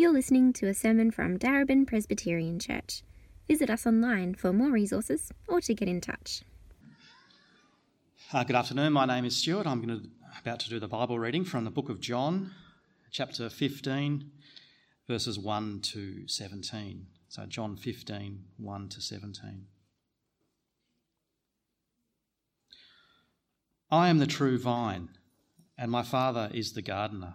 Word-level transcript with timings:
You're 0.00 0.12
listening 0.12 0.52
to 0.52 0.68
a 0.68 0.74
sermon 0.74 1.10
from 1.10 1.40
Darebin 1.40 1.84
Presbyterian 1.84 2.60
Church. 2.60 3.02
Visit 3.48 3.68
us 3.68 3.84
online 3.84 4.36
for 4.36 4.52
more 4.52 4.70
resources 4.70 5.32
or 5.48 5.60
to 5.62 5.74
get 5.74 5.88
in 5.88 6.00
touch. 6.00 6.42
Uh, 8.32 8.44
good 8.44 8.54
afternoon. 8.54 8.92
My 8.92 9.06
name 9.06 9.24
is 9.24 9.34
Stuart. 9.34 9.66
I'm 9.66 9.84
going 9.84 10.00
to, 10.00 10.08
about 10.40 10.60
to 10.60 10.70
do 10.70 10.78
the 10.78 10.86
Bible 10.86 11.18
reading 11.18 11.44
from 11.44 11.64
the 11.64 11.72
book 11.72 11.88
of 11.88 11.98
John, 11.98 12.52
chapter 13.10 13.50
15, 13.50 14.30
verses 15.08 15.36
1 15.36 15.80
to 15.80 16.28
17. 16.28 17.06
So, 17.26 17.46
John 17.46 17.76
15, 17.76 18.44
1 18.56 18.88
to 18.90 19.02
17. 19.02 19.66
I 23.90 24.08
am 24.10 24.18
the 24.18 24.28
true 24.28 24.60
vine, 24.60 25.08
and 25.76 25.90
my 25.90 26.04
Father 26.04 26.50
is 26.54 26.74
the 26.74 26.82
gardener. 26.82 27.34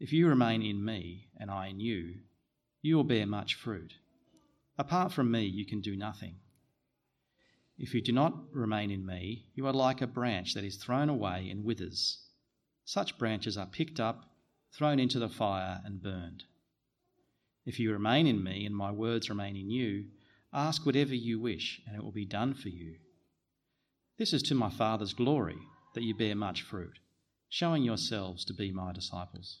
If 0.00 0.12
you 0.12 0.28
remain 0.28 0.62
in 0.62 0.84
me 0.84 1.28
and 1.36 1.50
I 1.50 1.68
in 1.68 1.80
you, 1.80 2.20
you 2.82 2.96
will 2.96 3.04
bear 3.04 3.26
much 3.26 3.54
fruit. 3.54 3.94
Apart 4.78 5.12
from 5.12 5.30
me, 5.30 5.44
you 5.44 5.66
can 5.66 5.80
do 5.80 5.96
nothing. 5.96 6.36
If 7.76 7.94
you 7.94 8.00
do 8.00 8.12
not 8.12 8.34
remain 8.52 8.90
in 8.90 9.04
me, 9.04 9.46
you 9.54 9.66
are 9.66 9.72
like 9.72 10.00
a 10.00 10.06
branch 10.06 10.54
that 10.54 10.64
is 10.64 10.76
thrown 10.76 11.08
away 11.08 11.48
and 11.50 11.64
withers. 11.64 12.18
Such 12.84 13.18
branches 13.18 13.58
are 13.58 13.66
picked 13.66 13.98
up, 13.98 14.24
thrown 14.72 15.00
into 15.00 15.18
the 15.18 15.28
fire, 15.28 15.80
and 15.84 16.02
burned. 16.02 16.44
If 17.66 17.78
you 17.78 17.92
remain 17.92 18.26
in 18.26 18.42
me 18.42 18.64
and 18.66 18.74
my 18.74 18.92
words 18.92 19.28
remain 19.28 19.56
in 19.56 19.70
you, 19.70 20.06
ask 20.52 20.86
whatever 20.86 21.14
you 21.14 21.40
wish, 21.40 21.80
and 21.86 21.96
it 21.96 22.02
will 22.02 22.12
be 22.12 22.24
done 22.24 22.54
for 22.54 22.68
you. 22.68 22.96
This 24.16 24.32
is 24.32 24.42
to 24.44 24.54
my 24.54 24.70
Father's 24.70 25.12
glory 25.12 25.58
that 25.94 26.02
you 26.02 26.14
bear 26.14 26.34
much 26.34 26.62
fruit, 26.62 26.98
showing 27.48 27.82
yourselves 27.82 28.44
to 28.46 28.54
be 28.54 28.72
my 28.72 28.92
disciples. 28.92 29.60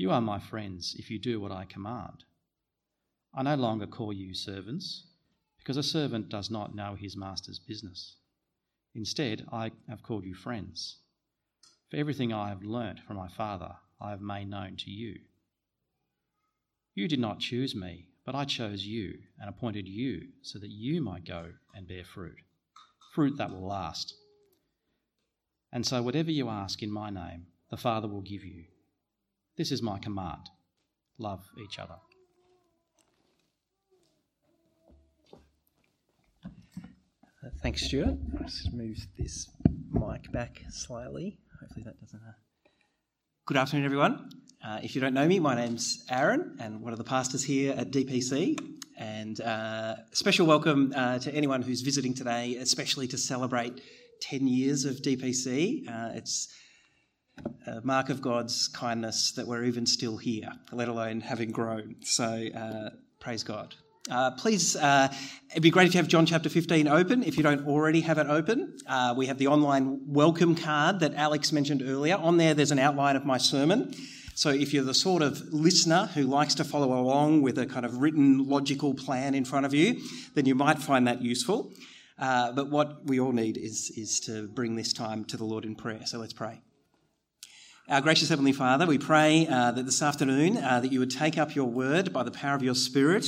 You 0.00 0.10
are 0.12 0.22
my 0.22 0.38
friends 0.38 0.96
if 0.98 1.10
you 1.10 1.18
do 1.18 1.42
what 1.42 1.52
I 1.52 1.66
command. 1.66 2.24
I 3.34 3.42
no 3.42 3.54
longer 3.56 3.86
call 3.86 4.14
you 4.14 4.32
servants, 4.32 5.04
because 5.58 5.76
a 5.76 5.82
servant 5.82 6.30
does 6.30 6.50
not 6.50 6.74
know 6.74 6.94
his 6.94 7.18
master's 7.18 7.58
business. 7.58 8.16
Instead, 8.94 9.46
I 9.52 9.72
have 9.90 10.02
called 10.02 10.24
you 10.24 10.34
friends. 10.34 10.96
For 11.90 11.98
everything 11.98 12.32
I 12.32 12.48
have 12.48 12.62
learnt 12.62 13.00
from 13.00 13.18
my 13.18 13.28
Father, 13.28 13.74
I 14.00 14.08
have 14.08 14.22
made 14.22 14.48
known 14.48 14.78
to 14.78 14.90
you. 14.90 15.20
You 16.94 17.06
did 17.06 17.20
not 17.20 17.40
choose 17.40 17.74
me, 17.74 18.06
but 18.24 18.34
I 18.34 18.46
chose 18.46 18.86
you 18.86 19.18
and 19.38 19.50
appointed 19.50 19.86
you 19.86 20.28
so 20.40 20.58
that 20.60 20.70
you 20.70 21.02
might 21.02 21.26
go 21.26 21.52
and 21.74 21.86
bear 21.86 22.04
fruit, 22.04 22.38
fruit 23.14 23.36
that 23.36 23.50
will 23.50 23.66
last. 23.66 24.14
And 25.70 25.84
so, 25.84 26.02
whatever 26.02 26.30
you 26.30 26.48
ask 26.48 26.82
in 26.82 26.90
my 26.90 27.10
name, 27.10 27.48
the 27.70 27.76
Father 27.76 28.08
will 28.08 28.22
give 28.22 28.46
you. 28.46 28.64
This 29.60 29.72
is 29.72 29.82
my 29.82 29.98
command 29.98 30.48
love 31.18 31.44
each 31.62 31.78
other. 31.78 31.96
Thanks, 37.62 37.84
Stuart. 37.84 38.16
I'll 38.38 38.46
just 38.46 38.72
move 38.72 38.96
this 39.18 39.50
mic 39.92 40.32
back 40.32 40.62
slightly. 40.70 41.36
Hopefully, 41.60 41.84
that 41.84 42.00
doesn't. 42.00 42.20
Uh... 42.26 42.32
Good 43.44 43.58
afternoon, 43.58 43.84
everyone. 43.84 44.30
Uh, 44.64 44.80
if 44.82 44.94
you 44.94 45.02
don't 45.02 45.12
know 45.12 45.28
me, 45.28 45.38
my 45.38 45.54
name's 45.54 46.06
Aaron, 46.08 46.56
and 46.58 46.80
one 46.80 46.92
of 46.92 46.98
the 46.98 47.04
pastors 47.04 47.44
here 47.44 47.74
at 47.76 47.90
DPC. 47.90 48.58
And 48.96 49.42
uh, 49.42 49.96
special 50.12 50.46
welcome 50.46 50.94
uh, 50.96 51.18
to 51.18 51.34
anyone 51.34 51.60
who's 51.60 51.82
visiting 51.82 52.14
today, 52.14 52.56
especially 52.56 53.08
to 53.08 53.18
celebrate 53.18 53.82
10 54.22 54.48
years 54.48 54.86
of 54.86 55.02
DPC. 55.02 55.86
Uh, 55.86 56.12
it's 56.14 56.48
a 57.66 57.80
mark 57.82 58.08
of 58.08 58.20
God's 58.20 58.68
kindness 58.68 59.32
that 59.32 59.46
we're 59.46 59.64
even 59.64 59.86
still 59.86 60.16
here, 60.16 60.50
let 60.72 60.88
alone 60.88 61.20
having 61.20 61.50
grown. 61.50 61.96
So 62.02 62.24
uh, 62.24 62.90
praise 63.18 63.42
God. 63.42 63.74
Uh, 64.10 64.30
please, 64.32 64.76
uh, 64.76 65.12
it'd 65.50 65.62
be 65.62 65.70
great 65.70 65.86
if 65.86 65.94
you 65.94 65.98
have 65.98 66.08
John 66.08 66.26
chapter 66.26 66.48
15 66.48 66.88
open. 66.88 67.22
If 67.22 67.36
you 67.36 67.42
don't 67.42 67.66
already 67.66 68.00
have 68.00 68.18
it 68.18 68.26
open, 68.26 68.76
uh, 68.86 69.14
we 69.16 69.26
have 69.26 69.38
the 69.38 69.46
online 69.46 70.00
welcome 70.06 70.54
card 70.54 71.00
that 71.00 71.14
Alex 71.14 71.52
mentioned 71.52 71.82
earlier. 71.84 72.16
On 72.16 72.36
there, 72.38 72.54
there's 72.54 72.72
an 72.72 72.78
outline 72.78 73.14
of 73.14 73.24
my 73.24 73.38
sermon. 73.38 73.94
So 74.34 74.48
if 74.48 74.72
you're 74.72 74.84
the 74.84 74.94
sort 74.94 75.22
of 75.22 75.52
listener 75.52 76.06
who 76.14 76.22
likes 76.22 76.54
to 76.56 76.64
follow 76.64 76.98
along 76.98 77.42
with 77.42 77.58
a 77.58 77.66
kind 77.66 77.84
of 77.84 77.98
written 77.98 78.48
logical 78.48 78.94
plan 78.94 79.34
in 79.34 79.44
front 79.44 79.66
of 79.66 79.74
you, 79.74 80.00
then 80.34 80.46
you 80.46 80.54
might 80.54 80.78
find 80.78 81.06
that 81.06 81.20
useful. 81.20 81.70
Uh, 82.18 82.52
but 82.52 82.70
what 82.70 83.04
we 83.06 83.20
all 83.20 83.32
need 83.32 83.58
is, 83.58 83.92
is 83.96 84.18
to 84.20 84.48
bring 84.48 84.76
this 84.76 84.92
time 84.92 85.24
to 85.26 85.36
the 85.36 85.44
Lord 85.44 85.64
in 85.64 85.74
prayer. 85.74 86.06
So 86.06 86.18
let's 86.18 86.32
pray. 86.32 86.62
Our 87.90 88.00
gracious 88.00 88.28
Heavenly 88.28 88.52
Father, 88.52 88.86
we 88.86 88.98
pray 88.98 89.48
uh, 89.48 89.72
that 89.72 89.84
this 89.84 90.00
afternoon 90.00 90.58
uh, 90.58 90.78
that 90.78 90.92
you 90.92 91.00
would 91.00 91.10
take 91.10 91.36
up 91.36 91.56
your 91.56 91.64
word 91.64 92.12
by 92.12 92.22
the 92.22 92.30
power 92.30 92.54
of 92.54 92.62
your 92.62 92.76
Spirit, 92.76 93.26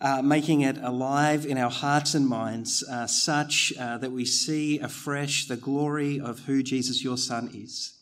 uh, 0.00 0.22
making 0.22 0.62
it 0.62 0.76
alive 0.78 1.46
in 1.46 1.56
our 1.56 1.70
hearts 1.70 2.12
and 2.12 2.26
minds, 2.26 2.82
uh, 2.82 3.06
such 3.06 3.72
uh, 3.78 3.96
that 3.98 4.10
we 4.10 4.24
see 4.24 4.80
afresh 4.80 5.46
the 5.46 5.56
glory 5.56 6.18
of 6.18 6.40
who 6.46 6.64
Jesus, 6.64 7.04
your 7.04 7.16
Son, 7.16 7.48
is. 7.54 7.96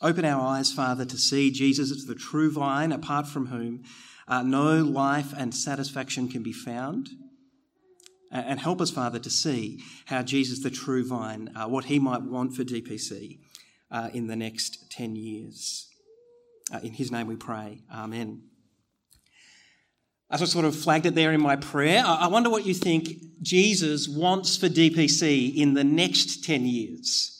Open 0.00 0.24
our 0.24 0.40
eyes, 0.40 0.72
Father, 0.72 1.04
to 1.04 1.18
see 1.18 1.50
Jesus 1.50 1.90
as 1.90 2.04
the 2.04 2.14
true 2.14 2.52
vine, 2.52 2.92
apart 2.92 3.26
from 3.26 3.46
whom 3.46 3.82
uh, 4.28 4.44
no 4.44 4.76
life 4.80 5.34
and 5.36 5.52
satisfaction 5.52 6.28
can 6.28 6.44
be 6.44 6.52
found. 6.52 7.08
And 8.30 8.60
help 8.60 8.80
us, 8.80 8.92
Father, 8.92 9.18
to 9.18 9.30
see 9.30 9.82
how 10.06 10.22
Jesus, 10.22 10.60
the 10.60 10.70
true 10.70 11.04
vine, 11.04 11.50
what 11.66 11.86
he 11.86 11.98
might 11.98 12.22
want 12.22 12.54
for 12.54 12.62
DPC 12.62 13.38
uh, 13.94 14.08
in 14.12 14.26
the 14.26 14.34
next 14.34 14.90
10 14.90 15.14
years. 15.14 15.88
Uh, 16.72 16.80
in 16.82 16.92
his 16.92 17.12
name 17.12 17.28
we 17.28 17.36
pray. 17.36 17.80
Amen. 17.94 18.42
As 20.30 20.42
I 20.42 20.46
sort 20.46 20.64
of 20.64 20.74
flagged 20.74 21.06
it 21.06 21.14
there 21.14 21.32
in 21.32 21.40
my 21.40 21.54
prayer, 21.54 22.02
I 22.04 22.26
wonder 22.26 22.50
what 22.50 22.66
you 22.66 22.74
think 22.74 23.08
Jesus 23.40 24.08
wants 24.08 24.56
for 24.56 24.68
DPC 24.68 25.54
in 25.54 25.74
the 25.74 25.84
next 25.84 26.42
10 26.42 26.66
years. 26.66 27.30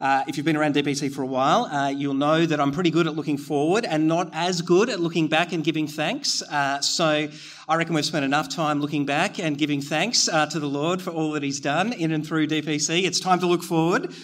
Uh, 0.00 0.22
if 0.28 0.36
you've 0.36 0.46
been 0.46 0.56
around 0.56 0.76
DPC 0.76 1.12
for 1.12 1.22
a 1.22 1.26
while, 1.26 1.64
uh, 1.64 1.88
you'll 1.88 2.14
know 2.14 2.46
that 2.46 2.60
I'm 2.60 2.70
pretty 2.70 2.90
good 2.90 3.08
at 3.08 3.16
looking 3.16 3.36
forward 3.36 3.84
and 3.84 4.06
not 4.06 4.30
as 4.32 4.62
good 4.62 4.88
at 4.88 5.00
looking 5.00 5.26
back 5.26 5.52
and 5.52 5.62
giving 5.62 5.88
thanks. 5.88 6.40
Uh, 6.40 6.80
so 6.80 7.28
I 7.68 7.76
reckon 7.76 7.94
we've 7.94 8.06
spent 8.06 8.24
enough 8.24 8.48
time 8.48 8.80
looking 8.80 9.04
back 9.04 9.40
and 9.40 9.58
giving 9.58 9.82
thanks 9.82 10.28
uh, 10.28 10.46
to 10.46 10.60
the 10.60 10.68
Lord 10.68 11.02
for 11.02 11.10
all 11.10 11.32
that 11.32 11.42
He's 11.42 11.60
done 11.60 11.92
in 11.92 12.12
and 12.12 12.24
through 12.24 12.46
DPC. 12.46 13.02
It's 13.02 13.18
time 13.18 13.40
to 13.40 13.46
look 13.46 13.64
forward. 13.64 14.14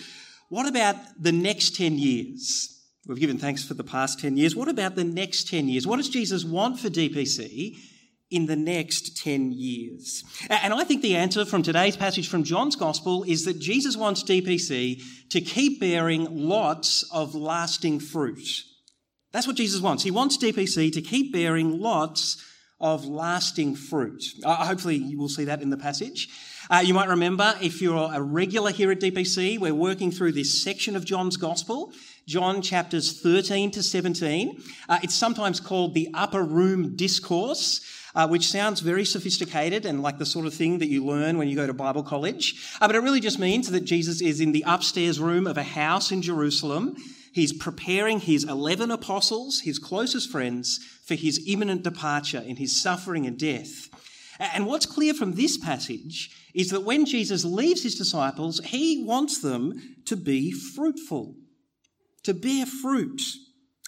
What 0.54 0.68
about 0.68 0.94
the 1.18 1.32
next 1.32 1.74
10 1.74 1.98
years? 1.98 2.80
We've 3.08 3.18
given 3.18 3.38
thanks 3.38 3.64
for 3.64 3.74
the 3.74 3.82
past 3.82 4.20
10 4.20 4.36
years. 4.36 4.54
What 4.54 4.68
about 4.68 4.94
the 4.94 5.02
next 5.02 5.48
10 5.48 5.66
years? 5.66 5.84
What 5.84 5.96
does 5.96 6.08
Jesus 6.08 6.44
want 6.44 6.78
for 6.78 6.88
DPC 6.88 7.76
in 8.30 8.46
the 8.46 8.54
next 8.54 9.16
10 9.16 9.50
years? 9.50 10.22
And 10.48 10.72
I 10.72 10.84
think 10.84 11.02
the 11.02 11.16
answer 11.16 11.44
from 11.44 11.64
today's 11.64 11.96
passage 11.96 12.28
from 12.28 12.44
John's 12.44 12.76
Gospel 12.76 13.24
is 13.24 13.44
that 13.46 13.58
Jesus 13.58 13.96
wants 13.96 14.22
DPC 14.22 15.02
to 15.30 15.40
keep 15.40 15.80
bearing 15.80 16.28
lots 16.30 17.02
of 17.10 17.34
lasting 17.34 17.98
fruit. 17.98 18.46
That's 19.32 19.48
what 19.48 19.56
Jesus 19.56 19.80
wants. 19.80 20.04
He 20.04 20.12
wants 20.12 20.38
DPC 20.38 20.92
to 20.92 21.02
keep 21.02 21.32
bearing 21.32 21.80
lots 21.80 22.40
of 22.84 23.06
lasting 23.06 23.74
fruit. 23.74 24.22
Uh, 24.44 24.56
hopefully, 24.56 24.94
you 24.94 25.16
will 25.16 25.30
see 25.30 25.44
that 25.44 25.62
in 25.62 25.70
the 25.70 25.76
passage. 25.76 26.28
Uh, 26.68 26.82
you 26.84 26.92
might 26.92 27.08
remember 27.08 27.54
if 27.62 27.80
you're 27.80 28.10
a 28.12 28.20
regular 28.20 28.70
here 28.70 28.92
at 28.92 29.00
DPC, 29.00 29.58
we're 29.58 29.74
working 29.74 30.10
through 30.10 30.32
this 30.32 30.62
section 30.62 30.94
of 30.94 31.02
John's 31.02 31.38
Gospel, 31.38 31.94
John 32.26 32.60
chapters 32.60 33.22
13 33.22 33.70
to 33.70 33.82
17. 33.82 34.62
Uh, 34.86 34.98
it's 35.02 35.14
sometimes 35.14 35.60
called 35.60 35.94
the 35.94 36.10
Upper 36.12 36.44
Room 36.44 36.94
Discourse. 36.94 37.80
Uh, 38.16 38.28
which 38.28 38.46
sounds 38.46 38.78
very 38.78 39.04
sophisticated 39.04 39.84
and 39.84 40.00
like 40.00 40.18
the 40.18 40.24
sort 40.24 40.46
of 40.46 40.54
thing 40.54 40.78
that 40.78 40.86
you 40.86 41.04
learn 41.04 41.36
when 41.36 41.48
you 41.48 41.56
go 41.56 41.66
to 41.66 41.74
Bible 41.74 42.04
college. 42.04 42.54
Uh, 42.80 42.86
but 42.86 42.94
it 42.94 43.00
really 43.00 43.18
just 43.18 43.40
means 43.40 43.72
that 43.72 43.80
Jesus 43.80 44.22
is 44.22 44.40
in 44.40 44.52
the 44.52 44.62
upstairs 44.68 45.18
room 45.18 45.48
of 45.48 45.58
a 45.58 45.64
house 45.64 46.12
in 46.12 46.22
Jerusalem. 46.22 46.94
He's 47.34 47.52
preparing 47.52 48.20
his 48.20 48.44
11 48.44 48.92
apostles, 48.92 49.60
his 49.60 49.80
closest 49.80 50.30
friends, 50.30 50.78
for 51.04 51.16
his 51.16 51.42
imminent 51.48 51.82
departure 51.82 52.38
in 52.38 52.56
his 52.56 52.80
suffering 52.80 53.26
and 53.26 53.36
death. 53.36 53.88
And 54.38 54.66
what's 54.66 54.86
clear 54.86 55.14
from 55.14 55.32
this 55.32 55.58
passage 55.58 56.30
is 56.54 56.70
that 56.70 56.84
when 56.84 57.04
Jesus 57.04 57.44
leaves 57.44 57.82
his 57.82 57.96
disciples, 57.96 58.60
he 58.60 59.02
wants 59.02 59.40
them 59.40 59.96
to 60.06 60.16
be 60.16 60.52
fruitful, 60.52 61.34
to 62.22 62.34
bear 62.34 62.66
fruit. 62.66 63.20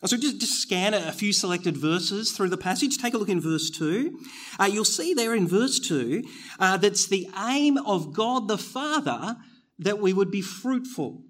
So 0.05 0.17
just, 0.17 0.41
just 0.41 0.61
scan 0.61 0.93
a 0.93 1.13
few 1.13 1.33
selected 1.33 1.77
verses 1.77 2.33
through 2.33 2.49
the 2.49 2.57
passage. 2.57 2.99
Take 2.99 3.15
a 3.15 3.19
look 3.19 3.29
in 3.29 3.41
verse 3.41 3.71
2. 3.71 4.19
Uh, 4.59 4.65
you'll 4.65 4.85
see 4.85 5.15
there 5.15 5.37
in 5.37 5.47
verse 5.47 5.79
2 5.79 6.25
uh, 6.59 6.79
that's 6.79 7.07
the 7.07 7.29
aim 7.49 7.79
of 7.79 8.13
God 8.13 8.49
the 8.49 8.59
Father 8.59 9.37
that 9.79 10.01
we 10.01 10.13
would 10.13 10.33
be 10.33 10.43
fruitful. 10.43 11.23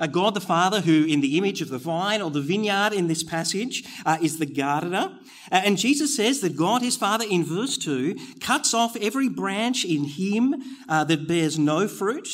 A 0.00 0.08
God 0.08 0.34
the 0.34 0.40
Father, 0.40 0.80
who 0.80 1.04
in 1.04 1.20
the 1.20 1.38
image 1.38 1.62
of 1.62 1.68
the 1.68 1.78
vine 1.78 2.20
or 2.20 2.28
the 2.28 2.40
vineyard 2.40 2.92
in 2.92 3.06
this 3.06 3.22
passage 3.22 3.84
uh, 4.04 4.18
is 4.20 4.38
the 4.38 4.46
gardener. 4.46 5.16
Uh, 5.52 5.62
and 5.64 5.78
Jesus 5.78 6.16
says 6.16 6.40
that 6.40 6.56
God, 6.56 6.82
his 6.82 6.96
Father, 6.96 7.24
in 7.28 7.44
verse 7.44 7.78
2, 7.78 8.16
cuts 8.40 8.74
off 8.74 8.96
every 8.96 9.28
branch 9.28 9.84
in 9.84 10.04
him 10.04 10.56
uh, 10.88 11.04
that 11.04 11.28
bears 11.28 11.60
no 11.60 11.86
fruit, 11.86 12.28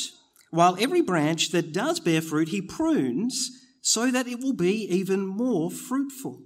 while 0.49 0.75
every 0.79 1.01
branch 1.01 1.51
that 1.51 1.71
does 1.71 1.99
bear 1.99 2.21
fruit, 2.21 2.49
he 2.49 2.61
prunes 2.61 3.51
so 3.81 4.09
that 4.09 4.27
it 4.27 4.39
will 4.39 4.53
be 4.53 4.87
even 4.89 5.25
more 5.25 5.69
fruitful. 5.69 6.41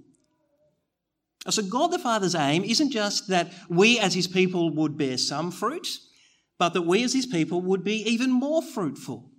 So, 1.48 1.62
God 1.62 1.92
the 1.92 1.98
Father's 1.98 2.34
aim 2.34 2.62
isn't 2.64 2.90
just 2.90 3.28
that 3.28 3.52
we 3.70 3.98
as 3.98 4.14
his 4.14 4.26
people 4.26 4.74
would 4.74 4.98
bear 4.98 5.16
some 5.16 5.50
fruit, 5.50 5.86
but 6.58 6.74
that 6.74 6.82
we 6.82 7.04
as 7.04 7.14
his 7.14 7.26
people 7.26 7.62
would 7.62 7.84
be 7.84 8.02
even 8.02 8.30
more 8.30 8.62
fruitful 8.62 9.30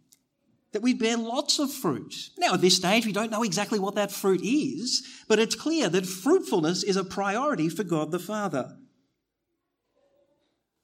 that 0.74 0.82
we 0.82 0.94
bear 0.94 1.18
lots 1.18 1.60
of 1.60 1.72
fruit. 1.72 2.14
Now, 2.38 2.54
at 2.54 2.62
this 2.62 2.76
stage, 2.76 3.06
we 3.06 3.14
don't 3.14 3.32
know 3.32 3.44
exactly 3.44 3.80
what 3.80 3.96
that 3.96 4.12
fruit 4.12 4.42
is, 4.44 5.06
but 5.28 5.40
it's 5.40 5.56
clear 5.56 5.90
that 5.90 6.06
fruitfulness 6.06 6.84
is 6.84 6.98
a 6.98 7.04
priority 7.04 7.70
for 7.70 7.84
God 7.84 8.12
the 8.12 8.20
Father. 8.20 8.76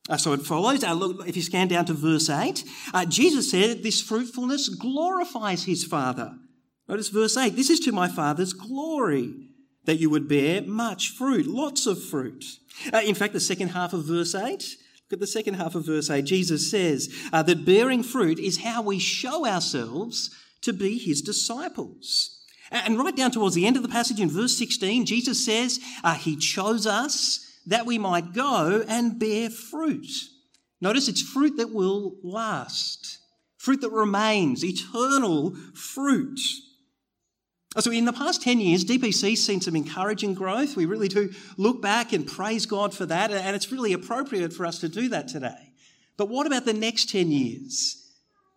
Uh, 0.09 0.17
so 0.17 0.33
it 0.33 0.41
follows, 0.41 0.83
uh, 0.83 0.93
look, 0.93 1.27
if 1.27 1.35
you 1.35 1.41
scan 1.41 1.67
down 1.67 1.85
to 1.85 1.93
verse 1.93 2.29
8, 2.29 2.63
uh, 2.93 3.05
Jesus 3.05 3.51
said 3.51 3.83
this 3.83 4.01
fruitfulness 4.01 4.69
glorifies 4.69 5.63
his 5.63 5.85
Father. 5.85 6.33
Notice 6.89 7.09
verse 7.09 7.37
8 7.37 7.55
this 7.55 7.69
is 7.69 7.79
to 7.81 7.91
my 7.91 8.09
Father's 8.09 8.53
glory 8.53 9.33
that 9.85 9.99
you 9.99 10.09
would 10.09 10.27
bear 10.27 10.61
much 10.61 11.09
fruit, 11.09 11.45
lots 11.45 11.85
of 11.85 12.03
fruit. 12.03 12.43
Uh, 12.93 13.01
in 13.05 13.15
fact, 13.15 13.33
the 13.33 13.39
second 13.39 13.69
half 13.69 13.93
of 13.93 14.05
verse 14.05 14.35
8 14.35 14.63
At 15.13 15.19
the 15.19 15.27
second 15.27 15.53
half 15.53 15.75
of 15.75 15.85
verse 15.85 16.09
8. 16.09 16.25
Jesus 16.25 16.71
says 16.71 17.13
uh, 17.31 17.43
that 17.43 17.65
bearing 17.65 18.01
fruit 18.01 18.39
is 18.39 18.63
how 18.63 18.81
we 18.81 18.97
show 18.97 19.45
ourselves 19.45 20.31
to 20.61 20.73
be 20.73 20.97
his 20.97 21.21
disciples. 21.21 22.39
And 22.71 22.97
right 22.97 23.15
down 23.15 23.29
towards 23.29 23.53
the 23.53 23.67
end 23.67 23.77
of 23.77 23.83
the 23.83 23.89
passage 23.89 24.19
in 24.19 24.29
verse 24.29 24.57
16, 24.57 25.05
Jesus 25.05 25.45
says 25.45 25.79
uh, 26.03 26.15
he 26.15 26.35
chose 26.35 26.87
us 26.87 27.45
that 27.67 27.85
we 27.85 27.99
might 27.99 28.33
go 28.33 28.83
and 28.87 29.19
bear 29.19 29.51
fruit. 29.51 30.07
Notice 30.81 31.07
it's 31.07 31.21
fruit 31.21 31.57
that 31.57 31.71
will 31.71 32.15
last, 32.23 33.19
fruit 33.57 33.81
that 33.81 33.91
remains, 33.91 34.65
eternal 34.65 35.55
fruit. 35.75 36.39
So, 37.79 37.91
in 37.91 38.05
the 38.05 38.13
past 38.13 38.43
10 38.43 38.59
years, 38.59 38.85
DPC's 38.85 39.43
seen 39.43 39.59
some 39.59 39.75
encouraging 39.75 40.35
growth. 40.35 40.75
We 40.75 40.85
really 40.85 41.07
do 41.07 41.31
look 41.57 41.81
back 41.81 42.13
and 42.13 42.27
praise 42.27 42.67
God 42.67 42.93
for 42.93 43.07
that, 43.07 43.31
and 43.31 43.55
it's 43.55 43.71
really 43.71 43.93
appropriate 43.93 44.53
for 44.53 44.65
us 44.65 44.79
to 44.79 44.89
do 44.89 45.09
that 45.09 45.27
today. 45.27 45.73
But 46.15 46.29
what 46.29 46.45
about 46.45 46.65
the 46.65 46.73
next 46.73 47.09
10 47.09 47.31
years? 47.31 48.11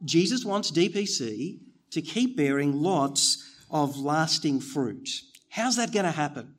Jesus 0.05 0.45
wants 0.45 0.71
DPC 0.71 1.61
to 1.93 2.03
keep 2.03 2.37
bearing 2.37 2.83
lots 2.83 3.43
of 3.71 3.97
lasting 3.97 4.61
fruit. 4.61 5.09
How's 5.49 5.77
that 5.77 5.93
going 5.93 6.05
to 6.05 6.11
happen? 6.11 6.55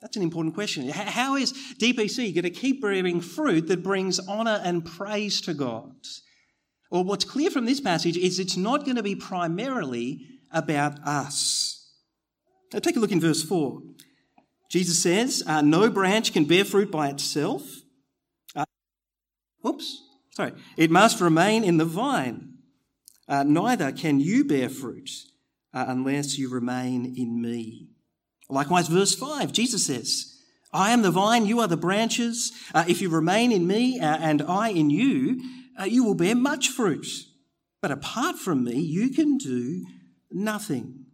That's 0.00 0.16
an 0.16 0.22
important 0.22 0.54
question. 0.54 0.88
How 0.88 1.36
is 1.36 1.52
DPC 1.52 2.34
going 2.34 2.44
to 2.44 2.50
keep 2.50 2.80
bearing 2.80 3.20
fruit 3.20 3.68
that 3.68 3.82
brings 3.82 4.18
honour 4.26 4.60
and 4.64 4.84
praise 4.84 5.40
to 5.42 5.54
God? 5.54 5.94
Well, 6.90 7.04
what's 7.04 7.24
clear 7.24 7.50
from 7.50 7.66
this 7.66 7.80
passage 7.80 8.16
is 8.16 8.40
it's 8.40 8.56
not 8.56 8.84
going 8.84 8.96
to 8.96 9.02
be 9.02 9.14
primarily 9.14 10.26
about 10.52 10.98
us. 11.00 11.92
Now, 12.72 12.78
take 12.78 12.96
a 12.96 13.00
look 13.00 13.12
in 13.12 13.20
verse 13.20 13.42
4. 13.42 13.82
Jesus 14.70 15.02
says, 15.02 15.42
uh, 15.46 15.60
No 15.60 15.90
branch 15.90 16.32
can 16.32 16.44
bear 16.44 16.64
fruit 16.64 16.90
by 16.90 17.08
itself. 17.08 17.62
Uh, 18.54 18.64
oops, 19.66 20.00
sorry. 20.30 20.52
It 20.76 20.90
must 20.90 21.20
remain 21.20 21.64
in 21.64 21.76
the 21.76 21.84
vine. 21.84 22.54
Uh, 23.28 23.42
neither 23.42 23.92
can 23.92 24.20
you 24.20 24.44
bear 24.44 24.68
fruit 24.68 25.10
uh, 25.74 25.84
unless 25.88 26.38
you 26.38 26.48
remain 26.48 27.14
in 27.16 27.42
me. 27.42 27.88
Likewise, 28.48 28.88
verse 28.88 29.14
5, 29.14 29.52
Jesus 29.52 29.86
says, 29.86 30.36
I 30.72 30.92
am 30.92 31.02
the 31.02 31.10
vine, 31.10 31.46
you 31.46 31.58
are 31.60 31.68
the 31.68 31.76
branches. 31.76 32.52
Uh, 32.72 32.84
if 32.86 33.00
you 33.00 33.08
remain 33.08 33.50
in 33.50 33.66
me 33.66 33.98
uh, 33.98 34.18
and 34.20 34.42
I 34.42 34.70
in 34.70 34.90
you, 34.90 35.40
you 35.86 36.04
will 36.04 36.14
bear 36.14 36.34
much 36.36 36.68
fruit. 36.68 37.06
But 37.80 37.90
apart 37.90 38.36
from 38.36 38.64
me, 38.64 38.78
you 38.78 39.10
can 39.10 39.38
do 39.38 39.86
nothing. 40.30 41.06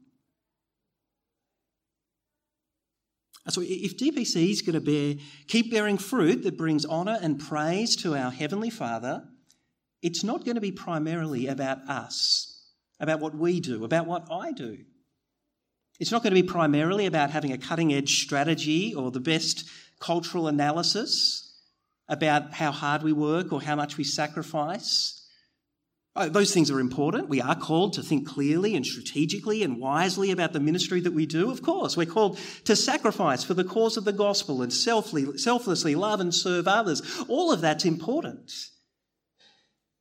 So 3.48 3.62
if 3.64 3.96
DPC 3.96 4.50
is 4.50 4.62
going 4.62 4.74
to 4.74 4.80
bear, 4.80 5.14
keep 5.46 5.70
bearing 5.70 5.98
fruit 5.98 6.42
that 6.42 6.58
brings 6.58 6.84
honour 6.84 7.18
and 7.22 7.38
praise 7.38 7.94
to 7.96 8.16
our 8.16 8.30
Heavenly 8.30 8.70
Father, 8.70 9.22
it's 10.02 10.24
not 10.24 10.44
going 10.44 10.56
to 10.56 10.60
be 10.60 10.72
primarily 10.72 11.46
about 11.46 11.78
us, 11.88 12.70
about 12.98 13.20
what 13.20 13.36
we 13.36 13.60
do, 13.60 13.84
about 13.84 14.06
what 14.06 14.26
I 14.30 14.52
do. 14.52 14.78
It's 16.00 16.10
not 16.10 16.22
going 16.22 16.34
to 16.34 16.42
be 16.42 16.46
primarily 16.46 17.06
about 17.06 17.30
having 17.30 17.52
a 17.52 17.58
cutting 17.58 17.94
edge 17.94 18.22
strategy 18.22 18.94
or 18.94 19.10
the 19.10 19.20
best 19.20 19.68
cultural 20.00 20.48
analysis 20.48 21.54
about 22.08 22.52
how 22.52 22.70
hard 22.70 23.02
we 23.02 23.12
work 23.12 23.52
or 23.52 23.62
how 23.62 23.76
much 23.76 23.96
we 23.96 24.04
sacrifice. 24.04 25.25
Oh, 26.18 26.30
those 26.30 26.54
things 26.54 26.70
are 26.70 26.80
important. 26.80 27.28
We 27.28 27.42
are 27.42 27.54
called 27.54 27.92
to 27.94 28.02
think 28.02 28.26
clearly 28.26 28.74
and 28.74 28.86
strategically 28.86 29.62
and 29.62 29.78
wisely 29.78 30.30
about 30.30 30.54
the 30.54 30.60
ministry 30.60 31.00
that 31.00 31.12
we 31.12 31.26
do. 31.26 31.50
Of 31.50 31.60
course, 31.62 31.94
we're 31.94 32.06
called 32.06 32.38
to 32.64 32.74
sacrifice 32.74 33.44
for 33.44 33.52
the 33.52 33.64
cause 33.64 33.98
of 33.98 34.06
the 34.06 34.14
gospel 34.14 34.62
and 34.62 34.72
selflessly 34.72 35.94
love 35.94 36.20
and 36.20 36.34
serve 36.34 36.66
others. 36.66 37.02
All 37.28 37.52
of 37.52 37.60
that's 37.60 37.84
important. 37.84 38.50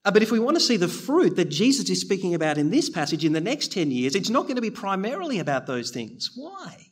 Uh, 0.05 0.11
but 0.11 0.23
if 0.23 0.31
we 0.31 0.39
want 0.39 0.55
to 0.55 0.61
see 0.61 0.77
the 0.77 0.87
fruit 0.87 1.35
that 1.35 1.49
Jesus 1.49 1.89
is 1.89 1.99
speaking 1.99 2.33
about 2.33 2.57
in 2.57 2.69
this 2.69 2.89
passage 2.89 3.25
in 3.25 3.33
the 3.33 3.41
next 3.41 3.73
10 3.73 3.91
years, 3.91 4.15
it's 4.15 4.29
not 4.29 4.43
going 4.43 4.55
to 4.55 4.61
be 4.61 4.71
primarily 4.71 5.39
about 5.39 5.67
those 5.67 5.91
things. 5.91 6.31
Why? 6.35 6.91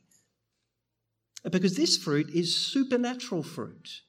Because 1.49 1.77
this 1.77 1.95
fruit 1.95 2.29
is 2.31 2.55
supernatural 2.55 3.43
fruit. 3.43 4.01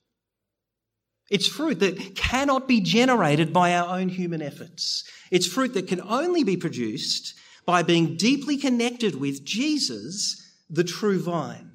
It's 1.34 1.48
fruit 1.48 1.80
that 1.80 2.14
cannot 2.14 2.68
be 2.68 2.80
generated 2.80 3.52
by 3.52 3.74
our 3.74 3.98
own 3.98 4.08
human 4.08 4.40
efforts. 4.40 5.02
It's 5.32 5.48
fruit 5.48 5.74
that 5.74 5.88
can 5.88 6.00
only 6.00 6.44
be 6.44 6.56
produced 6.56 7.34
by 7.66 7.82
being 7.82 8.16
deeply 8.16 8.56
connected 8.56 9.16
with 9.16 9.44
Jesus, 9.44 10.40
the 10.70 10.84
true 10.84 11.20
vine. 11.20 11.72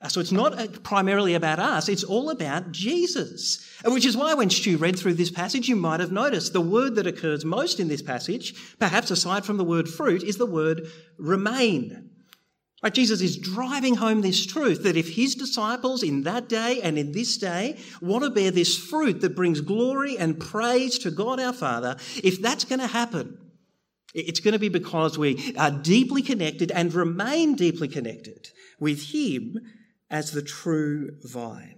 Uh, 0.00 0.08
so 0.08 0.20
it's 0.20 0.32
not 0.32 0.58
uh, 0.58 0.68
primarily 0.82 1.34
about 1.34 1.58
us, 1.58 1.90
it's 1.90 2.02
all 2.02 2.30
about 2.30 2.72
Jesus. 2.72 3.62
Which 3.84 4.06
is 4.06 4.16
why 4.16 4.32
when 4.32 4.48
Stu 4.48 4.78
read 4.78 4.98
through 4.98 5.14
this 5.14 5.30
passage, 5.30 5.68
you 5.68 5.76
might 5.76 6.00
have 6.00 6.10
noticed 6.10 6.54
the 6.54 6.62
word 6.62 6.94
that 6.94 7.06
occurs 7.06 7.44
most 7.44 7.78
in 7.78 7.88
this 7.88 8.00
passage, 8.00 8.54
perhaps 8.78 9.10
aside 9.10 9.44
from 9.44 9.58
the 9.58 9.64
word 9.64 9.86
fruit, 9.86 10.22
is 10.22 10.38
the 10.38 10.46
word 10.46 10.86
remain. 11.18 12.08
Right, 12.82 12.92
Jesus 12.92 13.20
is 13.20 13.36
driving 13.36 13.94
home 13.94 14.22
this 14.22 14.44
truth 14.44 14.82
that 14.82 14.96
if 14.96 15.14
his 15.14 15.36
disciples 15.36 16.02
in 16.02 16.24
that 16.24 16.48
day 16.48 16.80
and 16.82 16.98
in 16.98 17.12
this 17.12 17.36
day 17.36 17.78
want 18.00 18.24
to 18.24 18.30
bear 18.30 18.50
this 18.50 18.76
fruit 18.76 19.20
that 19.20 19.36
brings 19.36 19.60
glory 19.60 20.18
and 20.18 20.40
praise 20.40 20.98
to 20.98 21.12
God 21.12 21.38
our 21.38 21.52
Father, 21.52 21.96
if 22.24 22.42
that's 22.42 22.64
going 22.64 22.80
to 22.80 22.88
happen, 22.88 23.38
it's 24.14 24.40
going 24.40 24.52
to 24.52 24.58
be 24.58 24.68
because 24.68 25.16
we 25.16 25.54
are 25.56 25.70
deeply 25.70 26.22
connected 26.22 26.72
and 26.72 26.92
remain 26.92 27.54
deeply 27.54 27.86
connected 27.86 28.50
with 28.80 29.12
him 29.12 29.60
as 30.10 30.32
the 30.32 30.42
true 30.42 31.16
vine. 31.22 31.76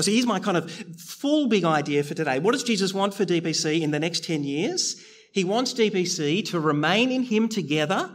So 0.00 0.10
here's 0.10 0.26
my 0.26 0.40
kind 0.40 0.56
of 0.56 0.70
full 0.70 1.46
big 1.46 1.64
idea 1.64 2.02
for 2.02 2.14
today. 2.14 2.40
What 2.40 2.52
does 2.52 2.64
Jesus 2.64 2.92
want 2.92 3.14
for 3.14 3.24
DPC 3.24 3.80
in 3.80 3.92
the 3.92 4.00
next 4.00 4.24
10 4.24 4.42
years? 4.42 5.00
He 5.32 5.44
wants 5.44 5.72
DPC 5.72 6.48
to 6.50 6.58
remain 6.58 7.12
in 7.12 7.22
him 7.22 7.48
together 7.48 8.10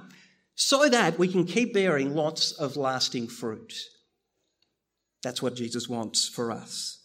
so 0.55 0.87
that 0.89 1.19
we 1.19 1.27
can 1.27 1.45
keep 1.45 1.73
bearing 1.73 2.15
lots 2.15 2.53
of 2.53 2.77
lasting 2.77 3.27
fruit. 3.27 3.73
That's 5.21 5.41
what 5.41 5.55
Jesus 5.55 5.89
wants 5.89 6.27
for 6.27 6.51
us. 6.51 6.99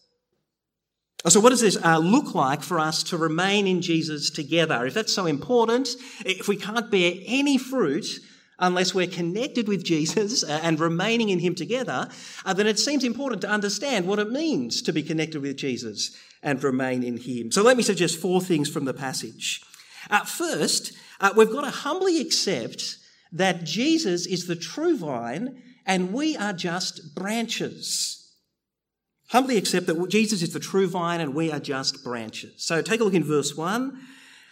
So, 1.28 1.40
what 1.40 1.50
does 1.50 1.60
this 1.60 1.76
uh, 1.84 1.98
look 1.98 2.34
like 2.34 2.62
for 2.62 2.78
us 2.78 3.02
to 3.04 3.18
remain 3.18 3.66
in 3.66 3.82
Jesus 3.82 4.30
together? 4.30 4.86
If 4.86 4.94
that's 4.94 5.12
so 5.12 5.26
important, 5.26 5.90
if 6.24 6.48
we 6.48 6.56
can't 6.56 6.90
bear 6.90 7.12
any 7.26 7.58
fruit 7.58 8.06
unless 8.58 8.94
we're 8.94 9.06
connected 9.06 9.68
with 9.68 9.84
Jesus 9.84 10.42
uh, 10.42 10.60
and 10.62 10.80
remaining 10.80 11.28
in 11.28 11.40
Him 11.40 11.54
together, 11.54 12.08
uh, 12.46 12.54
then 12.54 12.66
it 12.66 12.78
seems 12.78 13.04
important 13.04 13.42
to 13.42 13.50
understand 13.50 14.06
what 14.06 14.18
it 14.18 14.30
means 14.30 14.80
to 14.82 14.92
be 14.94 15.02
connected 15.02 15.42
with 15.42 15.56
Jesus 15.56 16.16
and 16.42 16.62
remain 16.62 17.02
in 17.02 17.18
Him. 17.18 17.52
So, 17.52 17.62
let 17.62 17.76
me 17.76 17.82
suggest 17.82 18.18
four 18.18 18.40
things 18.40 18.70
from 18.70 18.86
the 18.86 18.94
passage. 18.94 19.60
Uh, 20.08 20.24
first, 20.24 20.92
uh, 21.20 21.32
we've 21.36 21.52
got 21.52 21.64
to 21.64 21.70
humbly 21.70 22.18
accept 22.18 22.96
that 23.32 23.64
Jesus 23.64 24.26
is 24.26 24.46
the 24.46 24.56
true 24.56 24.96
vine 24.96 25.62
and 25.86 26.12
we 26.12 26.36
are 26.36 26.52
just 26.52 27.14
branches. 27.14 28.16
Humbly 29.30 29.56
accept 29.56 29.86
that 29.86 30.08
Jesus 30.08 30.42
is 30.42 30.52
the 30.52 30.60
true 30.60 30.88
vine 30.88 31.20
and 31.20 31.34
we 31.34 31.52
are 31.52 31.60
just 31.60 32.02
branches. 32.02 32.52
So 32.64 32.82
take 32.82 33.00
a 33.00 33.04
look 33.04 33.14
in 33.14 33.24
verse 33.24 33.56
1. 33.56 34.00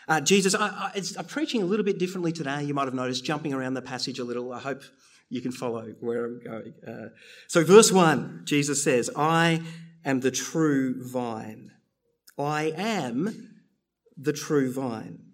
Uh, 0.07 0.21
Jesus, 0.21 0.55
I, 0.55 0.93
am 0.95 1.25
preaching 1.27 1.63
a 1.63 1.67
little 1.67 1.85
bit 1.85 1.99
differently 1.99 2.33
today. 2.33 2.65
You 2.65 2.75
might 2.75 2.87
have 2.87 2.95
noticed 2.95 3.25
jumping 3.25 3.53
around 3.53 3.75
the 3.75 3.83
passage 3.83 4.19
a 4.19 4.25
little. 4.25 4.53
I 4.53 4.61
hope 4.61 4.83
you 5.29 5.43
can 5.43 5.53
follow 5.53 5.95
where 6.01 6.25
I'm 6.25 6.41
going. 6.43 6.75
Uh, 6.87 7.09
so, 7.47 7.63
verse 7.63 7.93
1, 7.93 8.43
Jesus 8.45 8.83
says, 8.83 9.11
I 9.15 9.61
am 10.05 10.21
the 10.21 10.31
true 10.31 11.05
vine. 11.05 11.73
I 12.39 12.73
am 12.77 13.51
the 14.17 14.33
true 14.33 14.73
vine. 14.73 15.28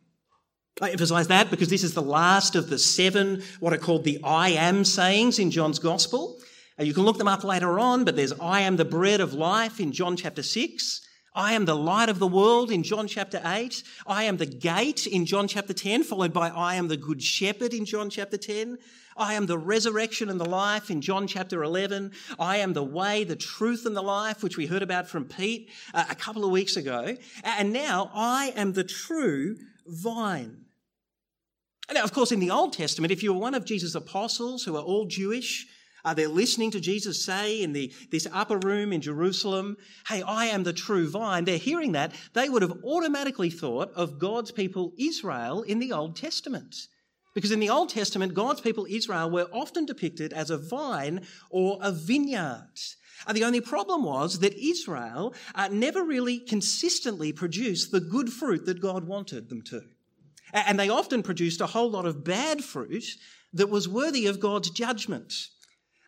I 0.81 0.91
emphasize 0.91 1.29
that 1.29 1.51
because 1.51 1.69
this 1.69 1.85
is 1.85 1.95
the 1.95 2.03
last 2.03 2.57
of 2.57 2.69
the 2.69 2.81
seven, 2.81 3.43
what 3.61 3.73
are 3.73 3.79
called 3.79 4.03
the 4.03 4.19
I 4.25 4.51
am 4.51 4.85
sayings 4.85 5.39
in 5.39 5.53
John's 5.53 5.79
Gospel. 5.79 6.41
You 6.81 6.93
can 6.93 7.05
look 7.05 7.19
them 7.19 7.29
up 7.29 7.45
later 7.45 7.79
on, 7.79 8.05
but 8.05 8.17
there's 8.17 8.33
I 8.41 8.63
am 8.63 8.75
the 8.75 8.85
bread 8.85 9.21
of 9.21 9.33
life 9.33 9.79
in 9.79 9.93
John 9.93 10.17
chapter 10.17 10.43
6. 10.43 11.01
I 11.37 11.53
am 11.53 11.65
the 11.65 11.77
light 11.77 12.09
of 12.09 12.19
the 12.19 12.27
world 12.27 12.73
in 12.73 12.83
John 12.83 13.07
chapter 13.07 13.41
8. 13.45 13.85
I 14.09 14.25
am 14.25 14.37
the 14.37 14.47
gate 14.47 15.07
in 15.07 15.27
John 15.27 15.47
chapter 15.47 15.73
10, 15.73 16.03
followed 16.03 16.33
by 16.33 16.49
I 16.49 16.75
am 16.75 16.89
the 16.89 16.97
good 16.97 17.23
shepherd 17.23 17.73
in 17.73 17.85
John 17.85 18.11
chapter 18.11 18.37
10. 18.37 18.79
I 19.17 19.35
am 19.35 19.47
the 19.47 19.59
resurrection 19.59 20.29
and 20.29 20.41
the 20.41 20.49
life 20.49 20.91
in 20.91 21.01
John 21.01 21.29
chapter 21.29 21.63
11. 21.63 22.11
I 22.41 22.57
am 22.57 22.73
the 22.73 22.83
way, 22.83 23.23
the 23.23 23.37
truth, 23.37 23.87
and 23.87 23.95
the 23.95 24.03
life, 24.03 24.43
which 24.43 24.57
we 24.57 24.67
heard 24.67 24.83
about 24.83 25.09
from 25.09 25.27
Pete 25.27 25.71
uh, 25.93 26.05
a 26.11 26.17
couple 26.17 26.45
of 26.45 26.51
weeks 26.51 26.77
ago. 26.77 27.17
And 27.45 27.73
now 27.73 28.11
I 28.13 28.53
am 28.57 28.73
the 28.73 28.83
true 28.83 29.57
vine. 29.87 30.64
Now, 31.93 32.03
of 32.03 32.13
course, 32.13 32.33
in 32.33 32.41
the 32.41 32.51
Old 32.51 32.73
Testament, 32.73 33.13
if 33.13 33.23
you 33.23 33.33
were 33.35 33.41
one 33.41 33.55
of 33.55 33.65
Jesus' 33.65 33.95
apostles 33.95 34.65
who 34.65 34.77
are 34.77 34.83
all 34.83 35.05
Jewish, 35.05 35.67
are 36.05 36.15
they 36.15 36.27
listening 36.27 36.71
to 36.73 36.81
Jesus 36.81 37.25
say 37.25 37.63
in 37.63 37.73
the, 37.73 37.93
this 38.11 38.27
upper 38.33 38.59
room 38.59 38.93
in 38.93 39.01
Jerusalem, 39.01 39.77
Hey, 40.07 40.23
I 40.23 40.47
am 40.47 40.63
the 40.63 40.73
true 40.73 41.09
vine? 41.09 41.45
They're 41.45 41.57
hearing 41.59 41.93
that. 41.93 42.13
They 42.35 42.49
would 42.49 42.63
have 42.63 42.85
automatically 42.85 43.51
thought 43.51 43.91
of 43.95 44.19
God's 44.19 44.51
people 44.51 44.93
Israel 44.99 45.63
in 45.63 45.79
the 45.79 45.93
Old 45.93 46.17
Testament. 46.17 46.75
Because 47.35 47.51
in 47.51 47.61
the 47.61 47.71
Old 47.71 47.89
Testament, 47.89 48.35
God's 48.35 48.61
people 48.61 48.87
Israel 48.89 49.31
were 49.31 49.49
often 49.53 49.87
depicted 49.87 50.33
as 50.33 50.51
a 50.51 50.59
vine 50.59 51.27
or 51.51 51.79
a 51.81 51.91
vineyard. 51.91 52.79
Uh, 53.27 53.33
the 53.33 53.45
only 53.45 53.61
problem 53.61 54.05
was 54.05 54.41
that 54.41 54.55
Israel 54.55 55.35
uh, 55.55 55.69
never 55.71 56.05
really 56.05 56.39
consistently 56.39 57.33
produced 57.33 57.91
the 57.91 58.01
good 58.01 58.31
fruit 58.31 58.67
that 58.67 58.81
God 58.81 59.05
wanted 59.05 59.49
them 59.49 59.63
to. 59.63 59.83
And 60.55 60.79
they 60.79 60.89
often 60.89 61.23
produced 61.23 61.61
a 61.61 61.67
whole 61.67 61.91
lot 61.91 62.07
of 62.07 62.25
bad 62.25 62.63
fruit 62.63 63.05
that 63.53 63.69
was 63.69 63.89
worthy 63.89 64.27
of 64.27 64.41
God's 64.41 64.71
judgment. 64.71 65.35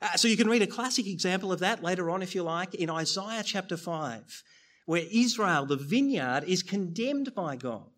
Uh, 0.00 0.16
so 0.16 0.28
you 0.28 0.36
can 0.36 0.48
read 0.48 0.62
a 0.62 0.66
classic 0.66 1.06
example 1.06 1.52
of 1.52 1.60
that 1.60 1.82
later 1.82 2.10
on, 2.10 2.22
if 2.22 2.34
you 2.34 2.42
like, 2.42 2.74
in 2.74 2.88
Isaiah 2.88 3.42
chapter 3.42 3.76
5, 3.76 4.42
where 4.86 5.02
Israel, 5.10 5.66
the 5.66 5.76
vineyard, 5.76 6.44
is 6.46 6.62
condemned 6.62 7.34
by 7.34 7.56
God. 7.56 7.90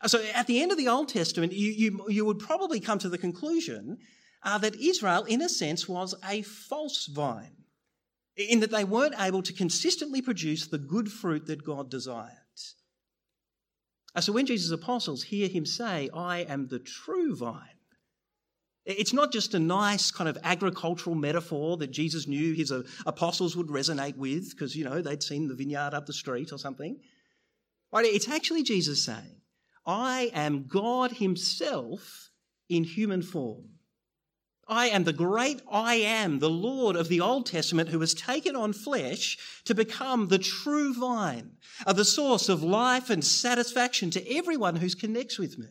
Uh, 0.00 0.08
so 0.08 0.22
at 0.34 0.46
the 0.46 0.62
end 0.62 0.70
of 0.72 0.78
the 0.78 0.88
Old 0.88 1.08
Testament, 1.08 1.52
you, 1.52 1.70
you, 1.70 2.06
you 2.08 2.24
would 2.24 2.38
probably 2.38 2.80
come 2.80 2.98
to 2.98 3.08
the 3.08 3.18
conclusion 3.18 3.98
uh, 4.42 4.58
that 4.58 4.76
Israel, 4.76 5.24
in 5.24 5.42
a 5.42 5.48
sense, 5.48 5.88
was 5.88 6.14
a 6.28 6.42
false 6.42 7.06
vine, 7.06 7.56
in 8.36 8.60
that 8.60 8.70
they 8.70 8.84
weren't 8.84 9.14
able 9.18 9.42
to 9.42 9.52
consistently 9.52 10.20
produce 10.20 10.66
the 10.66 10.78
good 10.78 11.10
fruit 11.10 11.46
that 11.46 11.64
God 11.64 11.90
desired. 11.90 12.43
So 14.20 14.32
when 14.32 14.46
Jesus' 14.46 14.70
apostles 14.70 15.24
hear 15.24 15.48
him 15.48 15.66
say, 15.66 16.08
I 16.14 16.40
am 16.40 16.68
the 16.68 16.78
true 16.78 17.34
vine, 17.34 17.68
it's 18.86 19.12
not 19.12 19.32
just 19.32 19.54
a 19.54 19.58
nice 19.58 20.10
kind 20.10 20.28
of 20.28 20.38
agricultural 20.44 21.16
metaphor 21.16 21.76
that 21.78 21.90
Jesus 21.90 22.28
knew 22.28 22.52
his 22.52 22.70
uh, 22.70 22.82
apostles 23.06 23.56
would 23.56 23.68
resonate 23.68 24.16
with 24.16 24.50
because, 24.50 24.76
you 24.76 24.84
know, 24.84 25.00
they'd 25.00 25.22
seen 25.22 25.48
the 25.48 25.54
vineyard 25.54 25.94
up 25.94 26.06
the 26.06 26.12
street 26.12 26.52
or 26.52 26.58
something. 26.58 26.98
Right? 27.92 28.04
It's 28.04 28.28
actually 28.28 28.62
Jesus 28.62 29.02
saying, 29.02 29.40
I 29.86 30.30
am 30.34 30.66
God 30.66 31.12
Himself 31.12 32.30
in 32.68 32.84
human 32.84 33.22
form. 33.22 33.73
I 34.68 34.88
am 34.88 35.04
the 35.04 35.12
great 35.12 35.60
I 35.70 35.96
am, 35.96 36.38
the 36.38 36.50
Lord 36.50 36.96
of 36.96 37.08
the 37.08 37.20
Old 37.20 37.46
Testament 37.46 37.90
who 37.90 38.00
has 38.00 38.14
taken 38.14 38.56
on 38.56 38.72
flesh 38.72 39.38
to 39.64 39.74
become 39.74 40.28
the 40.28 40.38
true 40.38 40.94
vine, 40.94 41.52
uh, 41.86 41.92
the 41.92 42.04
source 42.04 42.48
of 42.48 42.62
life 42.62 43.10
and 43.10 43.24
satisfaction 43.24 44.10
to 44.10 44.36
everyone 44.36 44.76
who 44.76 44.88
connects 44.90 45.38
with 45.38 45.58
me. 45.58 45.68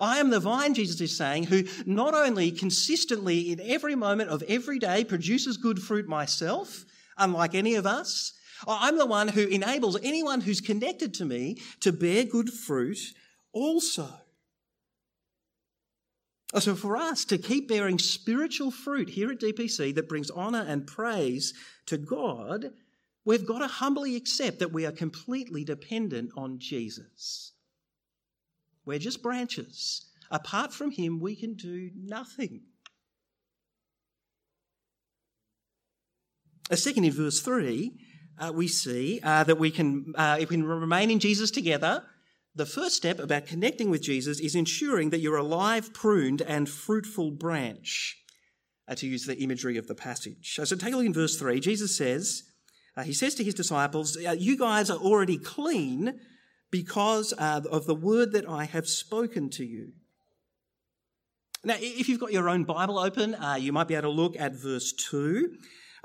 I 0.00 0.18
am 0.18 0.30
the 0.30 0.40
vine, 0.40 0.74
Jesus 0.74 1.00
is 1.00 1.16
saying, 1.16 1.44
who 1.44 1.64
not 1.84 2.14
only 2.14 2.50
consistently 2.50 3.52
in 3.52 3.60
every 3.60 3.94
moment 3.94 4.30
of 4.30 4.42
every 4.48 4.78
day 4.78 5.04
produces 5.04 5.56
good 5.56 5.80
fruit 5.80 6.08
myself, 6.08 6.84
unlike 7.18 7.54
any 7.54 7.74
of 7.76 7.86
us, 7.86 8.32
I'm 8.66 8.98
the 8.98 9.06
one 9.06 9.28
who 9.28 9.46
enables 9.46 9.98
anyone 10.02 10.40
who's 10.40 10.60
connected 10.60 11.14
to 11.14 11.24
me 11.24 11.58
to 11.80 11.92
bear 11.92 12.24
good 12.24 12.50
fruit 12.50 12.98
also. 13.52 14.08
So, 16.54 16.76
for 16.76 16.96
us 16.96 17.24
to 17.26 17.38
keep 17.38 17.68
bearing 17.68 17.98
spiritual 17.98 18.70
fruit 18.70 19.08
here 19.10 19.32
at 19.32 19.40
DPC 19.40 19.94
that 19.96 20.08
brings 20.08 20.30
honour 20.30 20.64
and 20.66 20.86
praise 20.86 21.52
to 21.86 21.98
God, 21.98 22.70
we've 23.24 23.44
got 23.44 23.58
to 23.58 23.66
humbly 23.66 24.14
accept 24.14 24.60
that 24.60 24.72
we 24.72 24.86
are 24.86 24.92
completely 24.92 25.64
dependent 25.64 26.30
on 26.36 26.60
Jesus. 26.60 27.52
We're 28.84 29.00
just 29.00 29.22
branches. 29.22 30.06
Apart 30.30 30.72
from 30.72 30.92
Him, 30.92 31.18
we 31.18 31.34
can 31.34 31.54
do 31.54 31.90
nothing. 31.96 32.62
A 36.70 36.76
second, 36.76 37.04
in 37.04 37.12
verse 37.12 37.40
3, 37.40 37.92
uh, 38.38 38.52
we 38.54 38.68
see 38.68 39.20
uh, 39.22 39.44
that 39.44 39.58
we 39.58 39.70
can, 39.70 40.12
uh, 40.16 40.36
if 40.40 40.50
we 40.50 40.60
remain 40.60 41.10
in 41.10 41.18
Jesus 41.18 41.50
together, 41.50 42.04
the 42.56 42.66
first 42.66 42.96
step 42.96 43.18
about 43.18 43.46
connecting 43.46 43.90
with 43.90 44.02
Jesus 44.02 44.40
is 44.40 44.54
ensuring 44.54 45.10
that 45.10 45.20
you're 45.20 45.36
a 45.36 45.42
live, 45.42 45.92
pruned, 45.92 46.40
and 46.40 46.68
fruitful 46.68 47.30
branch, 47.30 48.16
uh, 48.88 48.94
to 48.94 49.06
use 49.06 49.26
the 49.26 49.36
imagery 49.36 49.76
of 49.76 49.86
the 49.86 49.94
passage. 49.94 50.58
So 50.62 50.74
take 50.74 50.94
a 50.94 50.96
look 50.96 51.04
in 51.04 51.12
verse 51.12 51.38
3. 51.38 51.60
Jesus 51.60 51.96
says, 51.96 52.44
uh, 52.96 53.02
He 53.02 53.12
says 53.12 53.34
to 53.34 53.44
His 53.44 53.52
disciples, 53.52 54.16
uh, 54.16 54.30
You 54.32 54.56
guys 54.56 54.88
are 54.88 54.98
already 54.98 55.36
clean 55.36 56.18
because 56.70 57.34
uh, 57.36 57.60
of 57.70 57.84
the 57.84 57.94
word 57.94 58.32
that 58.32 58.48
I 58.48 58.64
have 58.64 58.88
spoken 58.88 59.50
to 59.50 59.64
you. 59.64 59.92
Now, 61.62 61.76
if 61.78 62.08
you've 62.08 62.20
got 62.20 62.32
your 62.32 62.48
own 62.48 62.64
Bible 62.64 62.98
open, 62.98 63.36
you 63.58 63.72
might 63.72 63.88
be 63.88 63.94
able 63.94 64.02
to 64.02 64.16
look 64.16 64.36
at 64.38 64.54
verse 64.54 64.92
2. 64.92 65.56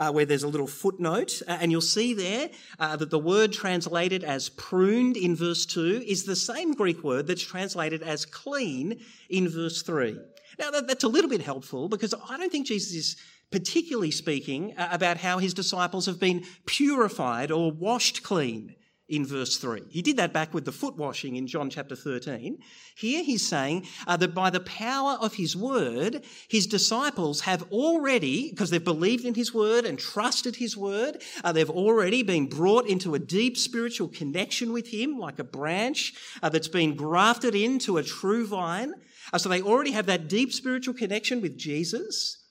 Uh, 0.01 0.12
where 0.12 0.25
there's 0.25 0.41
a 0.41 0.48
little 0.48 0.65
footnote, 0.65 1.43
uh, 1.48 1.60
and 1.62 1.72
you'll 1.72 1.79
see 1.79 2.15
there 2.15 2.50
uh, 2.79 2.96
that 2.96 3.12
the 3.12 3.20
word 3.20 3.53
translated 3.53 4.24
as 4.24 4.50
pruned 4.50 5.15
in 5.15 5.36
verse 5.36 5.63
2 5.63 6.03
is 6.08 6.24
the 6.24 6.36
same 6.36 6.74
Greek 6.74 7.03
word 7.03 7.27
that's 7.27 7.43
translated 7.43 8.01
as 8.01 8.25
clean 8.25 9.00
in 9.29 9.48
verse 9.48 9.84
3. 9.84 10.17
Now, 10.58 10.72
that, 10.72 10.88
that's 10.88 11.03
a 11.03 11.08
little 11.08 11.29
bit 11.29 11.43
helpful 11.43 11.88
because 11.88 12.15
I 12.15 12.38
don't 12.38 12.51
think 12.51 12.65
Jesus 12.65 12.96
is 12.96 13.15
particularly 13.51 14.10
speaking 14.10 14.74
uh, 14.75 14.89
about 14.91 15.17
how 15.17 15.38
his 15.38 15.53
disciples 15.53 16.08
have 16.08 16.20
been 16.20 16.46
purified 16.65 17.51
or 17.51 17.72
washed 17.72 18.24
clean 18.24 18.75
in 19.12 19.25
verse 19.25 19.58
3. 19.58 19.84
He 19.89 20.01
did 20.01 20.15
that 20.18 20.32
back 20.32 20.53
with 20.53 20.63
the 20.63 20.72
foot 20.72 20.96
washing 20.96 21.36
in 21.36 21.46
John 21.46 21.70
chapter 21.70 21.98
13. 21.98 22.58
Here 22.96 23.24
he's 23.24 23.46
saying 23.46 23.86
uh, 24.08 24.15
that 24.18 24.34
by 24.34 24.50
the 24.50 24.62
power 24.62 25.18
of 25.22 25.34
his 25.34 25.53
word, 25.53 26.24
his 26.48 26.65
disciples 26.65 27.41
have 27.41 27.63
already, 27.74 28.50
because 28.50 28.70
they've 28.70 28.82
believed 28.82 29.25
in 29.25 29.34
his 29.36 29.53
word 29.53 29.84
and 29.84 30.00
trusted 30.00 30.56
his 30.56 30.77
word, 30.77 31.22
uh, 31.44 31.51
they've 31.51 31.70
already 31.70 32.24
been 32.24 32.48
brought 32.48 32.88
into 32.88 33.13
a 33.13 33.20
deep 33.20 33.58
spiritual 33.58 34.08
connection 34.08 34.72
with 34.72 34.88
him, 34.88 35.20
like 35.20 35.39
a 35.39 35.44
branch 35.44 36.13
uh, 36.41 36.48
that's 36.48 36.70
been 36.70 36.96
grafted 36.96 37.53
into 37.53 37.98
a 37.98 38.03
true 38.03 38.48
vine. 38.48 38.94
Uh, 39.34 39.38
so 39.38 39.50
they 39.50 39.62
already 39.62 39.91
have 39.91 40.06
that 40.06 40.30
deep 40.30 40.53
spiritual 40.53 40.94
connection 40.94 41.41
with 41.41 41.58
Jesus, 41.58 42.46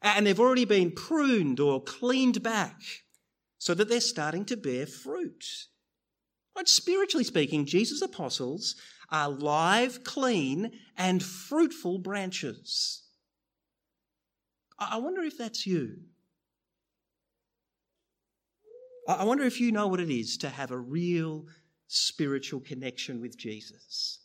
and 0.00 0.26
they've 0.26 0.40
already 0.40 0.64
been 0.64 0.92
pruned 0.92 1.60
or 1.60 1.82
cleaned 1.82 2.42
back 2.42 2.80
so 3.58 3.74
that 3.74 3.90
they're 3.90 4.00
starting 4.00 4.46
to 4.46 4.56
bear 4.56 4.86
fruit. 4.86 5.44
But 6.56 6.70
spiritually 6.70 7.22
speaking, 7.22 7.66
Jesus' 7.66 8.00
apostles 8.00 8.76
are 9.10 9.28
live, 9.28 10.02
clean, 10.04 10.72
and 10.96 11.22
fruitful 11.22 11.98
branches. 11.98 13.02
I 14.78 14.96
wonder 14.96 15.20
if 15.20 15.36
that's 15.36 15.66
you. 15.66 15.98
I 19.06 19.24
wonder 19.24 19.44
if 19.44 19.60
you 19.60 19.70
know 19.70 19.86
what 19.86 20.00
it 20.00 20.10
is 20.10 20.38
to 20.38 20.48
have 20.48 20.70
a 20.70 20.78
real 20.78 21.44
spiritual 21.88 22.60
connection 22.60 23.20
with 23.20 23.36
Jesus. 23.36 24.18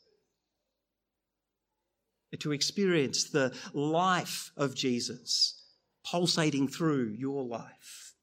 To 2.39 2.53
experience 2.53 3.25
the 3.25 3.53
life 3.73 4.51
of 4.55 4.73
Jesus 4.73 5.65
pulsating 6.05 6.69
through 6.69 7.13
your 7.19 7.43
life 7.43 8.13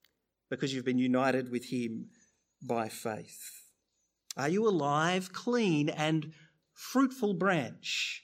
because 0.48 0.72
you've 0.72 0.86
been 0.86 0.98
united 0.98 1.50
with 1.50 1.66
Him 1.66 2.06
by 2.62 2.88
faith. 2.88 3.57
Are 4.38 4.48
you 4.48 4.68
alive, 4.68 5.32
clean, 5.32 5.88
and 5.88 6.32
fruitful 6.72 7.34
branch? 7.34 8.22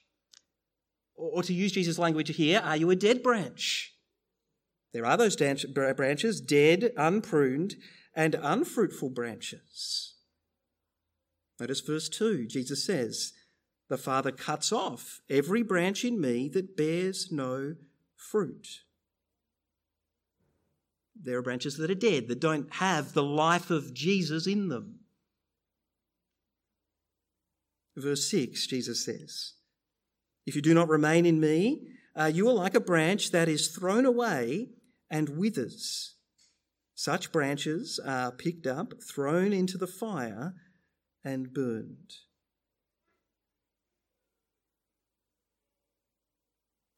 Or, 1.16 1.42
to 1.42 1.52
use 1.52 1.72
Jesus' 1.72 1.98
language 1.98 2.34
here, 2.36 2.60
are 2.64 2.76
you 2.76 2.90
a 2.90 2.96
dead 2.96 3.22
branch? 3.22 3.94
There 4.92 5.04
are 5.04 5.16
those 5.16 5.36
branches, 5.36 6.40
dead, 6.40 6.92
unpruned, 6.96 7.74
and 8.14 8.36
unfruitful 8.40 9.10
branches. 9.10 10.14
Notice 11.58 11.80
verse 11.80 12.08
2 12.08 12.46
Jesus 12.46 12.84
says, 12.84 13.32
The 13.88 13.98
Father 13.98 14.30
cuts 14.30 14.70
off 14.72 15.20
every 15.28 15.62
branch 15.62 16.04
in 16.04 16.20
me 16.20 16.48
that 16.50 16.76
bears 16.76 17.32
no 17.32 17.74
fruit. 18.16 18.66
There 21.20 21.38
are 21.38 21.42
branches 21.42 21.76
that 21.78 21.90
are 21.90 21.94
dead, 21.94 22.28
that 22.28 22.40
don't 22.40 22.72
have 22.74 23.14
the 23.14 23.22
life 23.22 23.70
of 23.70 23.94
Jesus 23.94 24.46
in 24.46 24.68
them. 24.68 25.00
Verse 27.96 28.28
6, 28.30 28.66
Jesus 28.66 29.04
says, 29.04 29.52
If 30.46 30.56
you 30.56 30.62
do 30.62 30.74
not 30.74 30.88
remain 30.88 31.26
in 31.26 31.40
me, 31.40 31.86
uh, 32.16 32.30
you 32.32 32.48
are 32.48 32.54
like 32.54 32.74
a 32.74 32.80
branch 32.80 33.30
that 33.30 33.48
is 33.48 33.68
thrown 33.68 34.04
away 34.04 34.70
and 35.10 35.28
withers. 35.30 36.16
Such 36.94 37.32
branches 37.32 38.00
are 38.04 38.32
picked 38.32 38.66
up, 38.66 38.94
thrown 39.02 39.52
into 39.52 39.78
the 39.78 39.86
fire, 39.86 40.54
and 41.24 41.52
burned. 41.52 42.12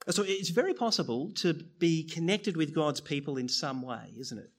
So 0.08 0.22
it's 0.24 0.50
very 0.50 0.74
possible 0.74 1.32
to 1.36 1.54
be 1.54 2.04
connected 2.04 2.56
with 2.56 2.74
God's 2.74 3.00
people 3.00 3.38
in 3.38 3.48
some 3.48 3.82
way, 3.82 4.14
isn't 4.18 4.38
it? 4.38 4.50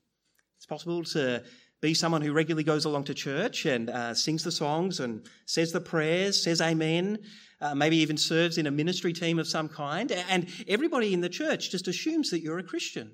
It's 0.58 0.66
possible 0.66 1.04
to 1.06 1.44
be 1.82 1.94
someone 1.94 2.22
who 2.22 2.34
regularly 2.34 2.64
goes 2.64 2.86
along 2.86 3.04
to 3.06 3.14
church 3.14 3.66
and 3.66 3.90
uh, 3.90 4.14
sings 4.14 4.44
the 4.44 4.52
songs 4.52 5.00
and 5.00 5.26
says 5.46 5.72
the 5.72 5.82
prayers, 5.82 6.44
says 6.44 6.60
amen, 6.60 7.20
uh, 7.62 7.76
maybe 7.76 7.98
even 7.98 8.18
serves 8.18 8.58
in 8.58 8.68
a 8.68 8.72
ministry 8.72 9.14
team 9.14 9.38
of 9.38 9.48
some 9.48 9.70
kind. 9.70 10.12
And 10.12 10.48
everybody 10.68 11.14
in 11.14 11.22
the 11.22 11.30
church 11.30 11.70
just 11.70 11.88
assumes 11.88 12.32
that 12.32 12.42
you're 12.42 12.60
a 12.60 12.64
Christian. 12.64 13.12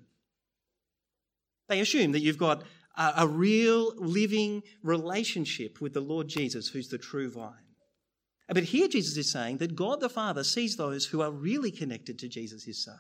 They 1.68 1.82
assume 1.82 2.14
that 2.14 2.22
you've 2.22 2.38
got 2.38 2.64
a, 2.98 3.14
a 3.18 3.28
real 3.28 3.94
living 3.98 4.64
relationship 4.82 5.82
with 5.82 5.94
the 5.94 6.02
Lord 6.02 6.28
Jesus, 6.28 6.70
who's 6.70 6.90
the 6.90 6.98
true 6.98 7.30
vine. 7.30 7.54
But 8.48 8.64
here 8.64 8.88
Jesus 8.88 9.18
is 9.18 9.32
saying 9.32 9.58
that 9.58 9.76
God 9.76 10.00
the 10.00 10.10
Father 10.10 10.44
sees 10.44 10.76
those 10.76 11.06
who 11.06 11.22
are 11.22 11.32
really 11.32 11.72
connected 11.72 12.20
to 12.20 12.28
Jesus, 12.28 12.64
his 12.64 12.84
Son. 12.84 13.00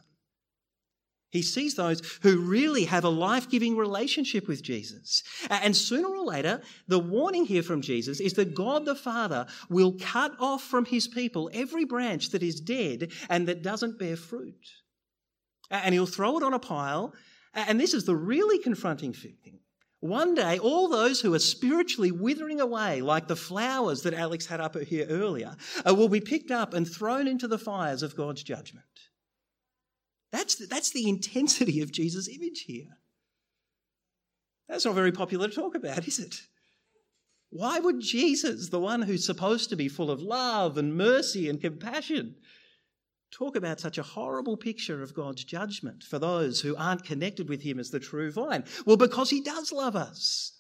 He 1.33 1.41
sees 1.41 1.75
those 1.75 2.01
who 2.21 2.37
really 2.37 2.85
have 2.85 3.03
a 3.03 3.09
life 3.09 3.49
giving 3.49 3.75
relationship 3.75 4.47
with 4.47 4.63
Jesus. 4.63 5.23
And 5.49 5.75
sooner 5.75 6.07
or 6.07 6.23
later, 6.23 6.61
the 6.87 6.99
warning 6.99 7.45
here 7.45 7.63
from 7.63 7.81
Jesus 7.81 8.21
is 8.21 8.33
that 8.35 8.53
God 8.53 8.85
the 8.85 8.95
Father 8.95 9.47
will 9.67 9.97
cut 9.99 10.33
off 10.39 10.63
from 10.63 10.85
his 10.85 11.07
people 11.07 11.49
every 11.51 11.85
branch 11.85 12.29
that 12.29 12.43
is 12.43 12.61
dead 12.61 13.11
and 13.29 13.47
that 13.47 13.63
doesn't 13.63 13.97
bear 13.97 14.15
fruit. 14.15 14.67
And 15.71 15.93
he'll 15.93 16.05
throw 16.05 16.37
it 16.37 16.43
on 16.43 16.53
a 16.53 16.59
pile 16.59 17.13
and 17.53 17.79
this 17.79 17.93
is 17.93 18.05
the 18.05 18.15
really 18.15 18.59
confronting 18.59 19.13
thing. 19.13 19.59
One 19.99 20.35
day, 20.35 20.59
all 20.59 20.89
those 20.89 21.21
who 21.21 21.33
are 21.33 21.39
spiritually 21.39 22.11
withering 22.11 22.59
away, 22.59 23.01
like 23.01 23.27
the 23.27 23.35
flowers 23.35 24.01
that 24.01 24.13
Alex 24.13 24.45
had 24.45 24.59
up 24.59 24.77
here 24.77 25.07
earlier, 25.09 25.55
uh, 25.87 25.95
will 25.95 26.09
be 26.09 26.19
picked 26.19 26.51
up 26.51 26.73
and 26.73 26.87
thrown 26.87 27.27
into 27.27 27.47
the 27.47 27.57
fires 27.57 28.03
of 28.03 28.15
God's 28.15 28.43
judgment. 28.43 28.85
That's 30.33 30.55
the, 30.55 30.65
that's 30.65 30.89
the 30.89 31.07
intensity 31.07 31.81
of 31.81 31.91
Jesus' 31.91 32.27
image 32.27 32.61
here. 32.61 32.97
That's 34.67 34.83
not 34.83 34.95
very 34.95 35.11
popular 35.11 35.47
to 35.47 35.53
talk 35.53 35.75
about, 35.75 36.07
is 36.07 36.17
it? 36.19 36.41
Why 37.51 37.77
would 37.79 38.01
Jesus, 38.01 38.69
the 38.69 38.79
one 38.79 39.03
who's 39.03 39.23
supposed 39.23 39.69
to 39.69 39.75
be 39.75 39.87
full 39.87 40.09
of 40.09 40.23
love 40.23 40.75
and 40.79 40.97
mercy 40.97 41.47
and 41.47 41.61
compassion, 41.61 42.35
talk 43.31 43.55
about 43.55 43.79
such 43.79 43.99
a 43.99 44.03
horrible 44.03 44.57
picture 44.57 45.03
of 45.03 45.13
God's 45.13 45.43
judgment 45.43 46.01
for 46.01 46.17
those 46.17 46.61
who 46.61 46.75
aren't 46.75 47.05
connected 47.05 47.47
with 47.47 47.61
Him 47.61 47.79
as 47.79 47.91
the 47.91 47.99
true 47.99 48.31
vine? 48.31 48.63
Well, 48.87 48.97
because 48.97 49.29
He 49.29 49.41
does 49.41 49.71
love 49.71 49.95
us. 49.95 50.53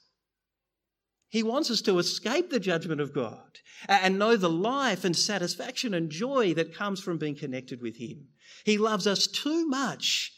He 1.33 1.41
wants 1.41 1.71
us 1.71 1.81
to 1.81 1.97
escape 1.97 2.51
the 2.51 2.59
judgment 2.59 3.01
of 3.01 3.11
God 3.11 3.57
and 3.89 4.19
know 4.19 4.37
the 4.37 4.51
life 4.51 5.03
and 5.03 5.17
satisfaction 5.17 5.95
and 5.95 6.11
joy 6.11 6.53
that 6.53 6.75
comes 6.75 7.01
from 7.01 7.17
being 7.17 7.33
connected 7.33 7.81
with 7.81 7.97
Him. 7.97 8.27
He 8.63 8.77
loves 8.77 9.07
us 9.07 9.25
too 9.25 9.67
much 9.67 10.31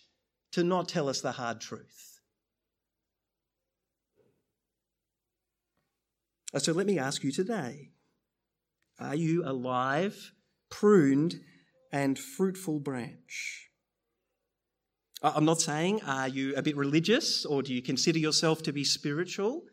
to 0.53 0.63
not 0.63 0.87
tell 0.87 1.09
us 1.09 1.19
the 1.19 1.33
hard 1.33 1.59
truth. 1.59 2.21
Uh, 6.53 6.59
so 6.59 6.71
let 6.71 6.87
me 6.87 6.97
ask 6.97 7.25
you 7.25 7.31
today 7.33 7.89
are 8.97 9.15
you 9.15 9.43
alive, 9.45 10.31
pruned, 10.69 11.41
and 11.91 12.17
fruitful 12.17 12.79
branch. 12.79 13.67
I'm 15.21 15.43
not 15.43 15.59
saying, 15.59 16.03
are 16.03 16.29
you 16.29 16.55
a 16.55 16.61
bit 16.61 16.77
religious 16.77 17.43
or 17.43 17.61
do 17.63 17.73
you 17.73 17.81
consider 17.81 18.19
yourself 18.19 18.63
to 18.63 18.71
be 18.71 18.85
spiritual? 18.85 19.63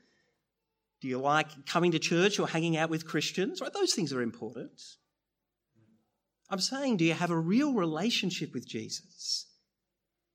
Do 1.02 1.08
you 1.08 1.18
like 1.18 1.66
coming 1.66 1.90
to 1.90 1.98
church 1.98 2.38
or 2.38 2.46
hanging 2.46 2.76
out 2.76 2.88
with 2.88 3.08
Christians? 3.08 3.60
Right, 3.60 3.72
those 3.72 3.92
things 3.92 4.12
are 4.12 4.22
important. 4.22 4.80
I'm 6.48 6.60
saying, 6.60 6.98
do 6.98 7.04
you 7.04 7.14
have 7.14 7.32
a 7.32 7.36
real 7.36 7.74
relationship 7.74 8.54
with 8.54 8.68
Jesus 8.68 9.46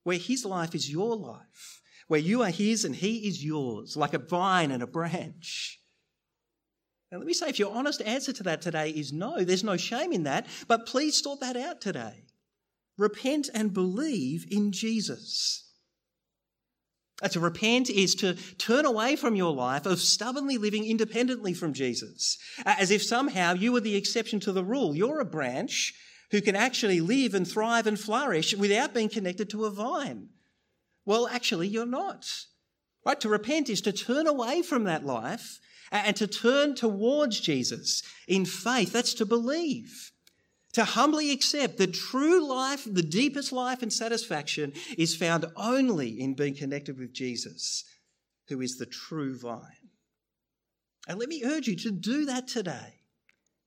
where 0.04 0.18
his 0.18 0.44
life 0.44 0.74
is 0.74 0.90
your 0.90 1.16
life, 1.16 1.80
where 2.06 2.20
you 2.20 2.42
are 2.42 2.50
his 2.50 2.84
and 2.84 2.94
he 2.94 3.26
is 3.26 3.42
yours, 3.42 3.96
like 3.96 4.12
a 4.12 4.18
vine 4.18 4.70
and 4.70 4.82
a 4.82 4.86
branch? 4.86 5.80
Now, 7.10 7.16
let 7.16 7.26
me 7.26 7.32
say, 7.32 7.48
if 7.48 7.58
your 7.58 7.74
honest 7.74 8.02
answer 8.02 8.34
to 8.34 8.42
that 8.42 8.60
today 8.60 8.90
is 8.90 9.10
no, 9.10 9.42
there's 9.42 9.64
no 9.64 9.78
shame 9.78 10.12
in 10.12 10.24
that, 10.24 10.46
but 10.66 10.84
please 10.84 11.22
sort 11.22 11.40
that 11.40 11.56
out 11.56 11.80
today. 11.80 12.24
Repent 12.98 13.48
and 13.54 13.72
believe 13.72 14.44
in 14.50 14.70
Jesus. 14.72 15.67
Uh, 17.20 17.28
to 17.28 17.40
repent 17.40 17.90
is 17.90 18.14
to 18.14 18.34
turn 18.58 18.84
away 18.84 19.16
from 19.16 19.34
your 19.34 19.52
life 19.52 19.86
of 19.86 19.98
stubbornly 19.98 20.56
living 20.56 20.84
independently 20.84 21.52
from 21.52 21.72
Jesus, 21.72 22.38
uh, 22.64 22.76
as 22.78 22.90
if 22.90 23.02
somehow 23.02 23.54
you 23.54 23.72
were 23.72 23.80
the 23.80 23.96
exception 23.96 24.38
to 24.40 24.52
the 24.52 24.64
rule. 24.64 24.94
You're 24.94 25.20
a 25.20 25.24
branch 25.24 25.94
who 26.30 26.40
can 26.40 26.54
actually 26.54 27.00
live 27.00 27.34
and 27.34 27.46
thrive 27.46 27.86
and 27.86 27.98
flourish 27.98 28.54
without 28.54 28.94
being 28.94 29.08
connected 29.08 29.50
to 29.50 29.64
a 29.64 29.70
vine. 29.70 30.28
Well, 31.04 31.26
actually, 31.26 31.68
you're 31.68 31.86
not. 31.86 32.30
Right? 33.04 33.18
To 33.20 33.28
repent 33.28 33.68
is 33.68 33.80
to 33.82 33.92
turn 33.92 34.26
away 34.26 34.62
from 34.62 34.84
that 34.84 35.04
life 35.04 35.58
and 35.90 36.14
to 36.16 36.26
turn 36.26 36.74
towards 36.74 37.40
Jesus 37.40 38.02
in 38.26 38.44
faith. 38.44 38.92
That's 38.92 39.14
to 39.14 39.26
believe. 39.26 40.12
To 40.74 40.84
humbly 40.84 41.30
accept 41.32 41.78
that 41.78 41.94
true 41.94 42.46
life, 42.46 42.86
the 42.90 43.02
deepest 43.02 43.52
life 43.52 43.82
and 43.82 43.92
satisfaction, 43.92 44.74
is 44.96 45.16
found 45.16 45.46
only 45.56 46.20
in 46.20 46.34
being 46.34 46.54
connected 46.54 46.98
with 46.98 47.12
Jesus, 47.12 47.84
who 48.48 48.60
is 48.60 48.76
the 48.76 48.86
true 48.86 49.38
vine. 49.38 49.90
And 51.08 51.18
let 51.18 51.28
me 51.28 51.42
urge 51.44 51.68
you 51.68 51.76
to 51.76 51.90
do 51.90 52.26
that 52.26 52.48
today. 52.48 52.94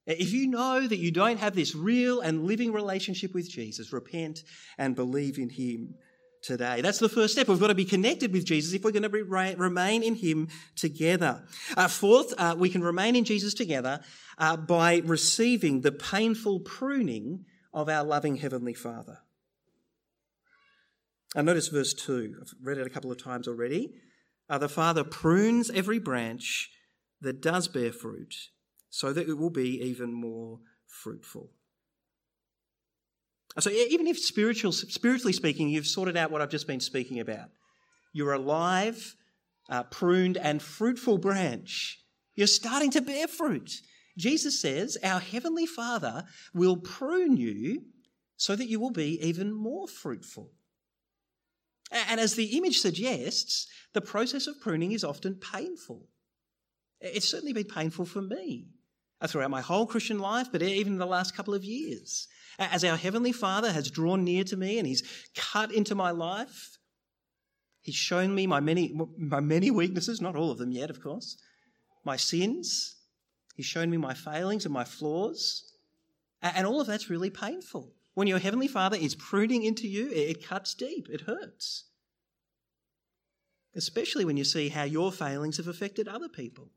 If 0.06 0.32
you 0.32 0.48
know 0.48 0.88
that 0.88 0.98
you 0.98 1.12
don't 1.12 1.40
have 1.40 1.56
this 1.56 1.76
real 1.76 2.22
and 2.22 2.46
living 2.46 2.72
relationship 2.72 3.34
with 3.34 3.50
Jesus, 3.50 3.94
repent 3.94 4.44
and 4.78 4.96
believe 4.96 5.38
in 5.38 5.50
him 5.50 5.96
today. 6.42 6.82
That's 6.82 7.00
the 7.00 7.10
first 7.10 7.34
step. 7.34 7.48
We've 7.48 7.60
got 7.60 7.68
to 7.68 7.76
be 7.76 7.86
connected 7.86 8.34
with 8.34 8.46
Jesus 8.46 8.74
if 8.74 8.84
we're 8.84 8.92
going 8.92 9.04
to 9.04 9.10
be, 9.10 9.22
remain 9.22 10.04
in 10.04 10.16
Him 10.16 10.48
together. 10.76 11.44
Uh, 11.78 11.88
fourth, 11.88 12.34
uh, 12.38 12.56
we 12.58 12.70
can 12.70 12.84
remain 12.84 13.16
in 13.16 13.24
Jesus 13.24 13.54
together 13.54 14.02
uh, 14.38 14.58
by 14.58 15.02
receiving 15.06 15.82
the 15.82 15.92
painful 15.92 16.60
pruning 16.60 17.46
of 17.74 17.90
our 17.90 18.04
loving 18.04 18.38
Heavenly 18.38 18.74
Father. 18.74 19.20
And 21.36 21.46
notice 21.46 21.70
verse 21.70 21.94
2. 21.94 22.36
I've 22.42 22.54
read 22.62 22.78
it 22.78 22.88
a 22.88 22.90
couple 22.90 23.12
of 23.12 23.22
times 23.22 23.48
already. 23.48 23.94
Uh, 24.50 24.58
the 24.58 24.68
Father 24.68 25.04
prunes 25.04 25.70
every 25.70 26.00
branch 26.00 26.70
that 27.22 27.42
does 27.42 27.68
bear 27.68 27.94
fruit 27.94 28.36
so 28.90 29.14
that 29.14 29.30
it 29.30 29.38
will 29.38 29.50
be 29.50 29.82
even 29.82 30.12
more 30.12 30.60
fruitful. 30.86 31.52
So 33.60 33.70
even 33.70 34.08
if 34.08 34.18
spiritual, 34.18 34.72
spiritually 34.72 35.34
speaking, 35.34 35.70
you've 35.70 35.88
sorted 35.88 36.16
out 36.16 36.32
what 36.32 36.42
I've 36.42 36.50
just 36.50 36.68
been 36.68 36.80
speaking 36.80 37.20
about, 37.20 37.50
you're 38.14 38.34
alive, 38.34 39.16
uh, 39.70 39.84
pruned, 39.84 40.38
and 40.38 40.62
fruitful 40.62 41.18
branch. 41.18 42.00
You're 42.36 42.48
starting 42.48 42.92
to 42.92 43.02
bear 43.02 43.28
fruit. 43.28 43.82
Jesus 44.18 44.62
says, 44.62 44.98
Our 45.04 45.20
Heavenly 45.20 45.66
Father 45.66 46.24
will 46.54 46.78
prune 46.78 47.38
you 47.38 47.84
so 48.38 48.56
that 48.56 48.68
you 48.68 48.80
will 48.80 48.92
be 48.92 49.20
even 49.22 49.52
more 49.52 49.88
fruitful. 49.88 50.52
And 51.92 52.20
as 52.20 52.36
the 52.36 52.58
image 52.58 52.80
suggests, 52.80 53.68
the 53.94 54.02
process 54.02 54.48
of 54.48 54.60
pruning 54.62 54.94
is 54.94 55.04
often 55.04 55.36
painful. 55.36 56.08
It's 57.02 57.30
certainly 57.30 57.54
been 57.54 57.66
painful 57.66 58.06
for 58.06 58.22
me 58.22 58.68
uh, 59.20 59.28
throughout 59.28 59.50
my 59.52 59.62
whole 59.62 59.86
Christian 59.86 60.20
life, 60.20 60.48
but 60.52 60.62
even 60.62 60.94
in 60.94 61.00
the 61.00 61.06
last 61.06 61.36
couple 61.36 61.54
of 61.54 61.66
years. 61.66 62.28
As 62.62 62.84
our 62.84 62.96
Heavenly 62.96 63.32
Father 63.32 63.72
has 63.72 63.90
drawn 63.90 64.24
near 64.24 64.44
to 64.44 64.56
me 64.56 64.78
and 64.78 64.88
He's 64.88 65.02
cut 65.36 65.72
into 65.72 65.96
my 65.96 66.12
life, 66.12 66.78
He's 67.82 67.96
shown 67.96 68.36
me 68.36 68.46
my 68.46 68.60
many, 68.60 68.94
my 69.18 69.40
many 69.40 69.72
weaknesses, 69.72 70.22
not 70.22 70.36
all 70.36 70.52
of 70.52 70.60
them 70.60 70.72
yet, 70.72 70.92
of 70.92 71.02
course, 71.02 71.38
my 72.06 72.16
sins. 72.16 72.98
He's 73.56 73.66
shown 73.66 73.90
me 73.90 73.98
my 73.98 74.14
failings 74.14 74.66
and 74.66 74.74
my 74.74 74.84
flaws. 74.84 75.74
And 76.44 76.68
all 76.68 76.80
of 76.80 76.88
that's 76.88 77.10
really 77.10 77.32
painful. 77.32 77.94
When 78.14 78.28
your 78.28 78.40
Heavenly 78.40 78.68
Father 78.68 78.98
is 78.98 79.16
pruning 79.16 79.64
into 79.64 79.88
you, 79.88 80.10
it 80.12 80.46
cuts 80.46 80.76
deep, 80.76 81.08
it 81.10 81.22
hurts. 81.22 81.86
Especially 83.76 84.26
when 84.26 84.38
you 84.38 84.44
see 84.44 84.70
how 84.70 84.84
your 84.84 85.12
failings 85.12 85.58
have 85.58 85.68
affected 85.68 86.08
other 86.08 86.30
people. 86.30 86.70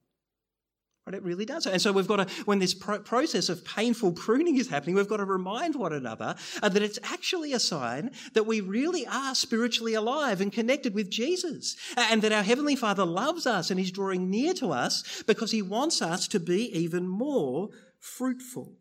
Right? 1.07 1.17
It 1.17 1.23
really 1.23 1.45
does. 1.45 1.67
And 1.67 1.83
so 1.83 1.93
we've 1.93 2.09
got 2.09 2.27
to, 2.27 2.35
when 2.45 2.61
this 2.61 2.73
pro- 2.73 3.01
process 3.01 3.51
of 3.51 3.63
painful 3.65 4.13
pruning 4.13 4.57
is 4.57 4.69
happening, 4.69 4.95
we've 4.95 5.09
got 5.09 5.19
to 5.19 5.27
remind 5.27 5.75
one 5.75 5.93
another 5.93 6.35
uh, 6.63 6.69
that 6.71 6.83
it's 6.83 6.99
actually 7.03 7.53
a 7.53 7.61
sign 7.61 8.11
that 8.33 8.47
we 8.47 8.63
really 8.63 9.07
are 9.07 9.35
spiritually 9.35 9.93
alive 9.93 10.41
and 10.41 10.51
connected 10.51 10.95
with 10.95 11.11
Jesus. 11.11 11.77
And 11.97 12.23
that 12.23 12.33
our 12.33 12.43
Heavenly 12.43 12.75
Father 12.75 13.05
loves 13.05 13.47
us 13.47 13.71
and 13.71 13.79
He's 13.79 13.91
drawing 13.91 14.31
near 14.31 14.55
to 14.55 14.73
us 14.73 15.23
because 15.27 15.51
He 15.51 15.61
wants 15.61 16.01
us 16.01 16.27
to 16.29 16.41
be 16.41 16.75
even 16.75 17.07
more 17.07 17.69
fruitful. 18.01 18.73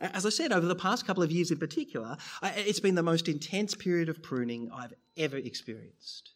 As 0.00 0.24
I 0.24 0.30
said, 0.30 0.52
over 0.52 0.66
the 0.66 0.76
past 0.76 1.06
couple 1.06 1.22
of 1.22 1.32
years 1.32 1.50
in 1.50 1.58
particular, 1.58 2.16
it's 2.42 2.80
been 2.80 2.94
the 2.94 3.02
most 3.02 3.28
intense 3.28 3.74
period 3.74 4.08
of 4.08 4.22
pruning 4.22 4.70
I've 4.72 4.94
ever 5.16 5.36
experienced. 5.36 6.30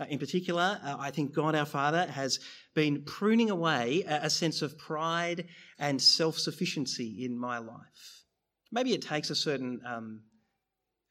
Uh, 0.00 0.04
in 0.08 0.18
particular, 0.18 0.80
uh, 0.82 0.96
I 0.98 1.10
think 1.10 1.34
God 1.34 1.54
our 1.54 1.66
Father 1.66 2.06
has 2.06 2.40
been 2.74 3.02
pruning 3.02 3.50
away 3.50 4.04
a 4.06 4.30
sense 4.30 4.62
of 4.62 4.78
pride 4.78 5.46
and 5.78 6.00
self 6.00 6.38
sufficiency 6.38 7.24
in 7.24 7.38
my 7.38 7.58
life. 7.58 8.24
Maybe 8.70 8.94
it 8.94 9.02
takes 9.02 9.28
a 9.28 9.34
certain 9.34 9.80
um, 9.84 10.22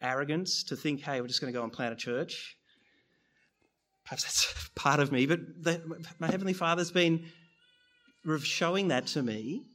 arrogance 0.01 0.63
to 0.63 0.75
think, 0.75 1.01
hey, 1.01 1.21
we're 1.21 1.27
just 1.27 1.41
going 1.41 1.53
to 1.53 1.57
go 1.57 1.63
and 1.63 1.71
plant 1.71 1.93
a 1.93 1.95
church. 1.95 2.57
Perhaps 4.03 4.23
that's 4.23 4.69
part 4.75 4.99
of 4.99 5.11
me, 5.11 5.27
but 5.27 5.39
the, 5.61 6.03
my 6.17 6.27
Heavenly 6.27 6.53
Father's 6.53 6.91
been 6.91 7.25
showing 8.43 8.87
that 8.87 9.07
to 9.07 9.21
me 9.21 9.65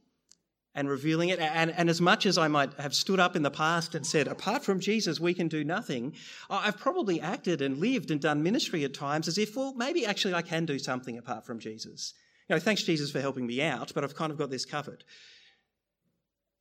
and 0.76 0.90
revealing 0.90 1.30
it. 1.30 1.40
And, 1.40 1.70
and 1.70 1.88
as 1.88 2.02
much 2.02 2.26
as 2.26 2.36
I 2.36 2.48
might 2.48 2.74
have 2.74 2.94
stood 2.94 3.18
up 3.18 3.34
in 3.34 3.42
the 3.42 3.50
past 3.50 3.94
and 3.94 4.06
said, 4.06 4.28
apart 4.28 4.62
from 4.62 4.78
Jesus, 4.78 5.18
we 5.18 5.32
can 5.32 5.48
do 5.48 5.64
nothing, 5.64 6.14
I've 6.50 6.78
probably 6.78 7.18
acted 7.18 7.62
and 7.62 7.78
lived 7.78 8.10
and 8.10 8.20
done 8.20 8.42
ministry 8.42 8.84
at 8.84 8.92
times 8.92 9.26
as 9.26 9.38
if, 9.38 9.56
well, 9.56 9.72
maybe 9.74 10.04
actually 10.04 10.34
I 10.34 10.42
can 10.42 10.66
do 10.66 10.78
something 10.78 11.16
apart 11.16 11.46
from 11.46 11.58
Jesus. 11.58 12.12
You 12.48 12.54
know, 12.54 12.60
thanks 12.60 12.82
Jesus 12.82 13.10
for 13.10 13.22
helping 13.22 13.46
me 13.46 13.62
out, 13.62 13.92
but 13.94 14.04
I've 14.04 14.14
kind 14.14 14.30
of 14.30 14.38
got 14.38 14.50
this 14.50 14.66
covered. 14.66 15.02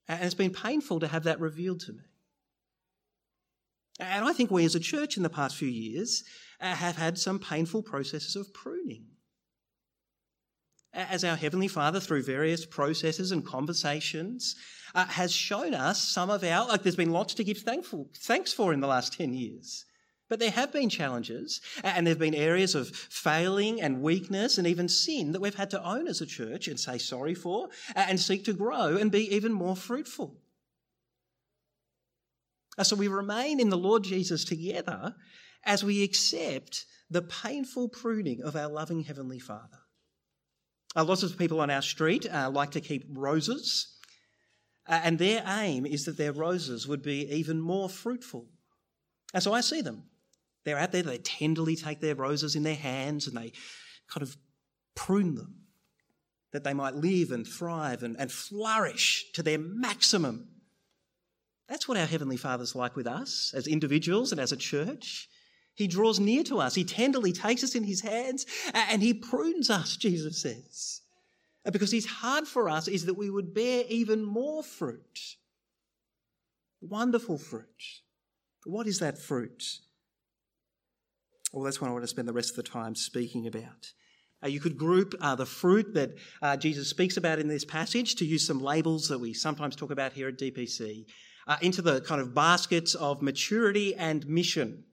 And 0.08 0.24
it's 0.24 0.34
been 0.34 0.54
painful 0.54 1.02
to 1.02 1.08
have 1.08 1.26
that 1.26 1.42
revealed 1.42 1.82
to 1.82 1.92
me. 1.92 2.04
And 4.00 4.26
I 4.26 4.32
think 4.32 4.50
we 4.50 4.66
as 4.66 4.76
a 4.76 4.80
church 4.80 5.18
in 5.18 5.24
the 5.24 5.30
past 5.30 5.58
few 5.58 5.68
years 5.68 6.24
uh, 6.62 6.74
have 6.74 6.96
had 6.96 7.18
some 7.18 7.38
painful 7.38 7.84
processes 7.84 8.36
of 8.36 8.54
pruning 8.54 9.08
as 10.96 11.24
our 11.24 11.36
Heavenly 11.36 11.68
Father, 11.68 12.00
through 12.00 12.24
various 12.24 12.66
processes 12.66 13.32
and 13.32 13.46
conversations, 13.46 14.56
uh, 14.96 15.06
has 15.06 15.34
shown 15.34 15.74
us 15.74 16.02
some 16.02 16.30
of 16.30 16.44
our, 16.44 16.68
like 16.68 16.84
there's 16.84 16.96
been 16.96 17.12
lots 17.12 17.34
to 17.36 17.44
give 17.44 17.60
thankful, 17.60 18.10
thanks 18.16 18.54
for 18.54 18.74
in 18.74 18.80
the 18.80 18.88
last 18.88 19.14
10 19.14 19.34
years. 19.34 19.86
But 20.28 20.40
there 20.40 20.52
have 20.52 20.72
been 20.72 20.90
challenges, 20.90 21.62
and 21.84 22.08
there 22.08 22.14
have 22.14 22.20
been 22.20 22.34
areas 22.34 22.74
of 22.74 22.90
failing 22.90 23.82
and 23.82 24.02
weakness 24.02 24.58
and 24.58 24.66
even 24.66 24.90
sin 24.90 25.34
that 25.34 25.42
we've 25.42 25.54
had 25.54 25.70
to 25.72 25.84
own 25.84 26.08
as 26.08 26.22
a 26.22 26.26
church 26.26 26.68
and 26.68 26.80
say 26.80 26.98
sorry 26.98 27.36
for 27.36 27.70
and 27.96 28.20
seek 28.20 28.46
to 28.46 28.54
grow 28.54 28.98
and 28.98 29.12
be 29.12 29.36
even 29.36 29.54
more 29.54 29.76
fruitful. 29.76 30.38
Uh, 32.78 32.84
so 32.84 32.96
we 32.96 33.08
remain 33.08 33.60
in 33.60 33.70
the 33.70 33.78
Lord 33.78 34.04
Jesus 34.04 34.44
together 34.44 35.16
as 35.64 35.84
we 35.84 36.04
accept 36.04 36.86
the 37.10 37.22
painful 37.22 37.90
pruning 37.90 38.42
of 38.42 38.56
our 38.56 38.68
loving 38.68 39.04
Heavenly 39.04 39.40
Father. 39.40 39.85
Uh, 40.96 41.04
lots 41.04 41.24
of 41.24 41.38
people 41.38 41.60
on 41.60 41.70
our 41.70 41.82
street 41.82 42.26
uh, 42.32 42.50
like 42.50 42.72
to 42.72 42.82
keep 42.82 43.06
roses, 43.10 43.98
uh, 44.88 45.02
and 45.04 45.20
their 45.20 45.44
aim 45.46 45.86
is 45.86 46.06
that 46.06 46.18
their 46.18 46.32
roses 46.32 46.88
would 46.88 47.02
be 47.02 47.30
even 47.30 47.60
more 47.60 47.90
fruitful. 47.90 48.46
And 49.34 49.44
so 49.44 49.54
I 49.54 49.62
see 49.62 49.82
them. 49.82 50.04
They're 50.64 50.78
out 50.78 50.92
there, 50.92 51.04
they 51.04 51.18
tenderly 51.20 51.76
take 51.76 52.00
their 52.00 52.16
roses 52.16 52.56
in 52.56 52.64
their 52.64 52.76
hands 52.76 53.28
and 53.28 53.38
they 53.38 53.52
kind 54.08 54.24
of 54.24 54.36
prune 54.96 55.36
them 55.36 55.66
that 56.52 56.64
they 56.64 56.74
might 56.74 56.96
live 56.96 57.32
and 57.32 57.46
thrive 57.46 58.02
and, 58.02 58.16
and 58.18 58.32
flourish 58.32 59.26
to 59.34 59.44
their 59.44 59.60
maximum. 59.60 60.48
That's 61.68 61.88
what 61.88 61.98
our 61.98 62.06
Heavenly 62.06 62.38
Father's 62.38 62.76
like 62.76 62.96
with 62.96 63.08
us 63.08 63.54
as 63.56 63.68
individuals 63.68 64.32
and 64.32 64.40
as 64.40 64.52
a 64.52 64.58
church. 64.58 65.28
He 65.76 65.88
draws 65.88 66.20
near 66.20 66.44
to 66.44 66.60
us. 66.60 66.74
He 66.76 66.86
tenderly 66.86 67.34
takes 67.34 67.64
us 67.64 67.76
in 67.76 67.84
his 67.84 68.02
hands 68.02 68.46
and 68.74 69.02
he 69.02 69.14
prunes 69.14 69.70
us, 69.70 69.98
Jesus 69.98 70.42
says. 70.42 71.02
Because 71.72 71.92
his 71.92 72.06
heart 72.06 72.48
for 72.48 72.70
us 72.70 72.88
is 72.88 73.06
that 73.06 73.16
we 73.16 73.30
would 73.30 73.54
bear 73.54 73.84
even 73.90 74.24
more 74.24 74.64
fruit. 74.64 75.36
Wonderful 76.82 77.38
fruit. 77.38 78.02
What 78.66 78.88
is 78.88 79.00
that 79.00 79.18
fruit? 79.18 79.80
Well, 81.52 81.64
that's 81.64 81.82
what 81.82 81.90
I 81.90 81.94
want 81.94 82.04
to 82.04 82.08
spend 82.08 82.28
the 82.28 82.34
rest 82.34 82.52
of 82.52 82.58
the 82.58 82.64
time 82.64 82.96
speaking 82.96 83.48
about. 83.48 83.94
Uh, 84.44 84.48
you 84.48 84.60
could 84.60 84.78
group 84.78 85.16
uh, 85.22 85.36
the 85.36 85.46
fruit 85.46 85.94
that 85.94 86.12
uh, 86.42 86.58
Jesus 86.58 86.90
speaks 86.90 87.18
about 87.18 87.40
in 87.40 87.48
this 87.48 87.66
passage 87.66 88.16
to 88.16 88.26
use 88.26 88.46
some 88.46 88.60
labels 88.60 89.08
that 89.08 89.20
we 89.20 89.34
sometimes 89.34 89.76
talk 89.76 89.92
about 89.92 90.14
here 90.14 90.28
at 90.28 90.38
DPC 90.38 91.06
uh, 91.48 91.58
into 91.62 91.82
the 91.82 92.02
kind 92.02 92.22
of 92.22 92.36
baskets 92.36 92.94
of 92.96 93.22
maturity 93.22 93.96
and 93.96 94.28
mission. 94.28 94.84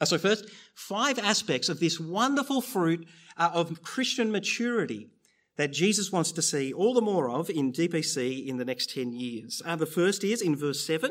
Uh, 0.00 0.04
so, 0.06 0.18
first, 0.18 0.48
five 0.74 1.18
aspects 1.18 1.68
of 1.68 1.78
this 1.78 2.00
wonderful 2.00 2.60
fruit 2.60 3.06
uh, 3.36 3.50
of 3.52 3.82
Christian 3.82 4.32
maturity 4.32 5.10
that 5.56 5.72
Jesus 5.72 6.10
wants 6.10 6.32
to 6.32 6.42
see 6.42 6.72
all 6.72 6.94
the 6.94 7.02
more 7.02 7.28
of 7.28 7.50
in 7.50 7.72
DPC 7.72 8.46
in 8.46 8.56
the 8.56 8.64
next 8.64 8.94
10 8.94 9.12
years. 9.12 9.60
Uh, 9.64 9.76
the 9.76 9.84
first 9.84 10.24
is 10.24 10.40
in 10.40 10.56
verse 10.56 10.84
7. 10.86 11.10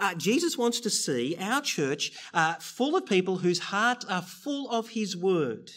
Uh, 0.00 0.14
Jesus 0.14 0.56
wants 0.56 0.80
to 0.80 0.90
see 0.90 1.36
our 1.38 1.60
church 1.60 2.12
uh, 2.32 2.54
full 2.54 2.96
of 2.96 3.06
people 3.06 3.38
whose 3.38 3.58
hearts 3.58 4.04
are 4.06 4.22
full 4.22 4.70
of 4.70 4.90
his 4.90 5.16
word. 5.16 5.70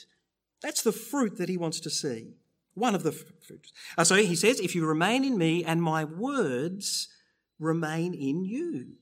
That's 0.64 0.82
the 0.82 0.92
fruit 0.92 1.38
that 1.38 1.50
he 1.50 1.58
wants 1.58 1.80
to 1.82 1.90
see. 1.90 2.34
One 2.74 2.96
of 2.96 3.04
the 3.04 3.12
fruits. 3.12 3.74
Uh, 3.98 4.04
so 4.04 4.16
he 4.16 4.36
says, 4.36 4.60
If 4.60 4.74
you 4.74 4.86
remain 4.86 5.24
in 5.24 5.38
me 5.38 5.64
and 5.64 5.82
my 5.82 6.04
words 6.04 7.10
remain 7.60 8.14
in 8.14 8.44
you. 8.44 8.94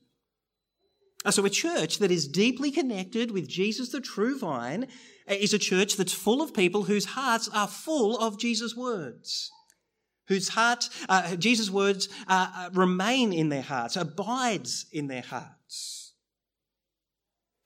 Uh, 1.26 1.32
so, 1.32 1.44
a 1.44 1.50
church 1.50 1.98
that 1.98 2.12
is 2.12 2.28
deeply 2.28 2.70
connected 2.70 3.32
with 3.32 3.48
Jesus, 3.48 3.88
the 3.88 4.00
true 4.00 4.38
vine, 4.38 4.84
uh, 5.28 5.34
is 5.34 5.52
a 5.52 5.58
church 5.58 5.96
that's 5.96 6.12
full 6.12 6.40
of 6.40 6.54
people 6.54 6.84
whose 6.84 7.04
hearts 7.04 7.48
are 7.52 7.66
full 7.66 8.16
of 8.16 8.38
Jesus' 8.38 8.76
words. 8.76 9.50
Whose 10.28 10.50
heart, 10.50 10.88
uh, 11.08 11.34
Jesus' 11.34 11.68
words 11.68 12.08
uh, 12.28 12.46
uh, 12.54 12.70
remain 12.74 13.32
in 13.32 13.48
their 13.48 13.62
hearts, 13.62 13.96
abides 13.96 14.86
in 14.92 15.08
their 15.08 15.22
hearts. 15.22 16.14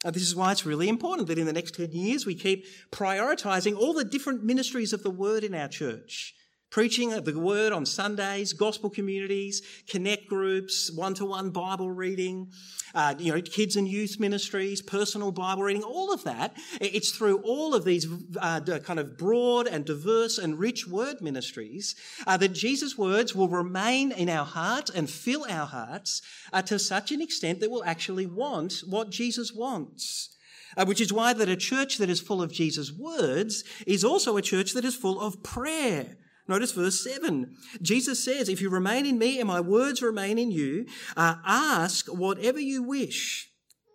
This 0.04 0.22
is 0.22 0.34
why 0.34 0.52
it's 0.52 0.64
really 0.64 0.88
important 0.88 1.28
that 1.28 1.38
in 1.38 1.44
the 1.44 1.52
next 1.52 1.74
10 1.74 1.92
years 1.92 2.24
we 2.24 2.34
keep 2.34 2.64
prioritizing 2.90 3.76
all 3.76 3.92
the 3.92 4.04
different 4.04 4.42
ministries 4.42 4.94
of 4.94 5.02
the 5.02 5.10
word 5.10 5.44
in 5.44 5.54
our 5.54 5.68
church 5.68 6.34
preaching 6.70 7.12
of 7.12 7.24
the 7.24 7.38
word 7.38 7.72
on 7.72 7.84
Sundays, 7.84 8.52
gospel 8.52 8.88
communities, 8.88 9.62
connect 9.88 10.28
groups, 10.28 10.90
one-to-one 10.92 11.50
Bible 11.50 11.90
reading, 11.90 12.48
uh, 12.94 13.14
you 13.18 13.32
know, 13.32 13.40
kids 13.40 13.76
and 13.76 13.88
youth 13.88 14.18
ministries, 14.18 14.80
personal 14.80 15.32
Bible 15.32 15.64
reading, 15.64 15.82
all 15.82 16.12
of 16.12 16.24
that. 16.24 16.56
It's 16.80 17.10
through 17.10 17.38
all 17.38 17.74
of 17.74 17.84
these 17.84 18.06
uh, 18.40 18.60
kind 18.60 18.98
of 18.98 19.18
broad 19.18 19.66
and 19.66 19.84
diverse 19.84 20.38
and 20.38 20.58
rich 20.58 20.86
word 20.86 21.20
ministries 21.20 21.96
uh, 22.26 22.36
that 22.36 22.48
Jesus' 22.48 22.96
words 22.96 23.34
will 23.34 23.48
remain 23.48 24.12
in 24.12 24.28
our 24.28 24.46
hearts 24.46 24.90
and 24.90 25.10
fill 25.10 25.44
our 25.48 25.66
hearts 25.66 26.22
uh, 26.52 26.62
to 26.62 26.78
such 26.78 27.12
an 27.12 27.20
extent 27.20 27.60
that 27.60 27.70
we'll 27.70 27.84
actually 27.84 28.26
want 28.26 28.82
what 28.86 29.10
Jesus 29.10 29.52
wants. 29.52 30.36
Uh, 30.76 30.84
which 30.84 31.00
is 31.00 31.12
why 31.12 31.32
that 31.32 31.48
a 31.48 31.56
church 31.56 31.98
that 31.98 32.08
is 32.08 32.20
full 32.20 32.40
of 32.40 32.52
Jesus' 32.52 32.92
words 32.92 33.64
is 33.88 34.04
also 34.04 34.36
a 34.36 34.42
church 34.42 34.72
that 34.72 34.84
is 34.84 34.94
full 34.94 35.20
of 35.20 35.42
prayer 35.42 36.16
Notice 36.50 36.72
verse 36.72 37.00
7. 37.04 37.54
Jesus 37.80 38.24
says, 38.24 38.48
If 38.48 38.60
you 38.60 38.70
remain 38.70 39.06
in 39.06 39.18
me 39.18 39.38
and 39.38 39.46
my 39.46 39.60
words 39.60 40.02
remain 40.02 40.36
in 40.36 40.50
you, 40.50 40.84
uh, 41.16 41.36
ask 41.46 42.08
whatever 42.08 42.58
you 42.58 42.82
wish, 42.82 43.52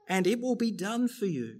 and 0.08 0.26
it 0.26 0.39
will 0.39 0.56
be 0.56 0.72
done 0.72 1.10
for 1.10 1.26
you. 1.26 1.60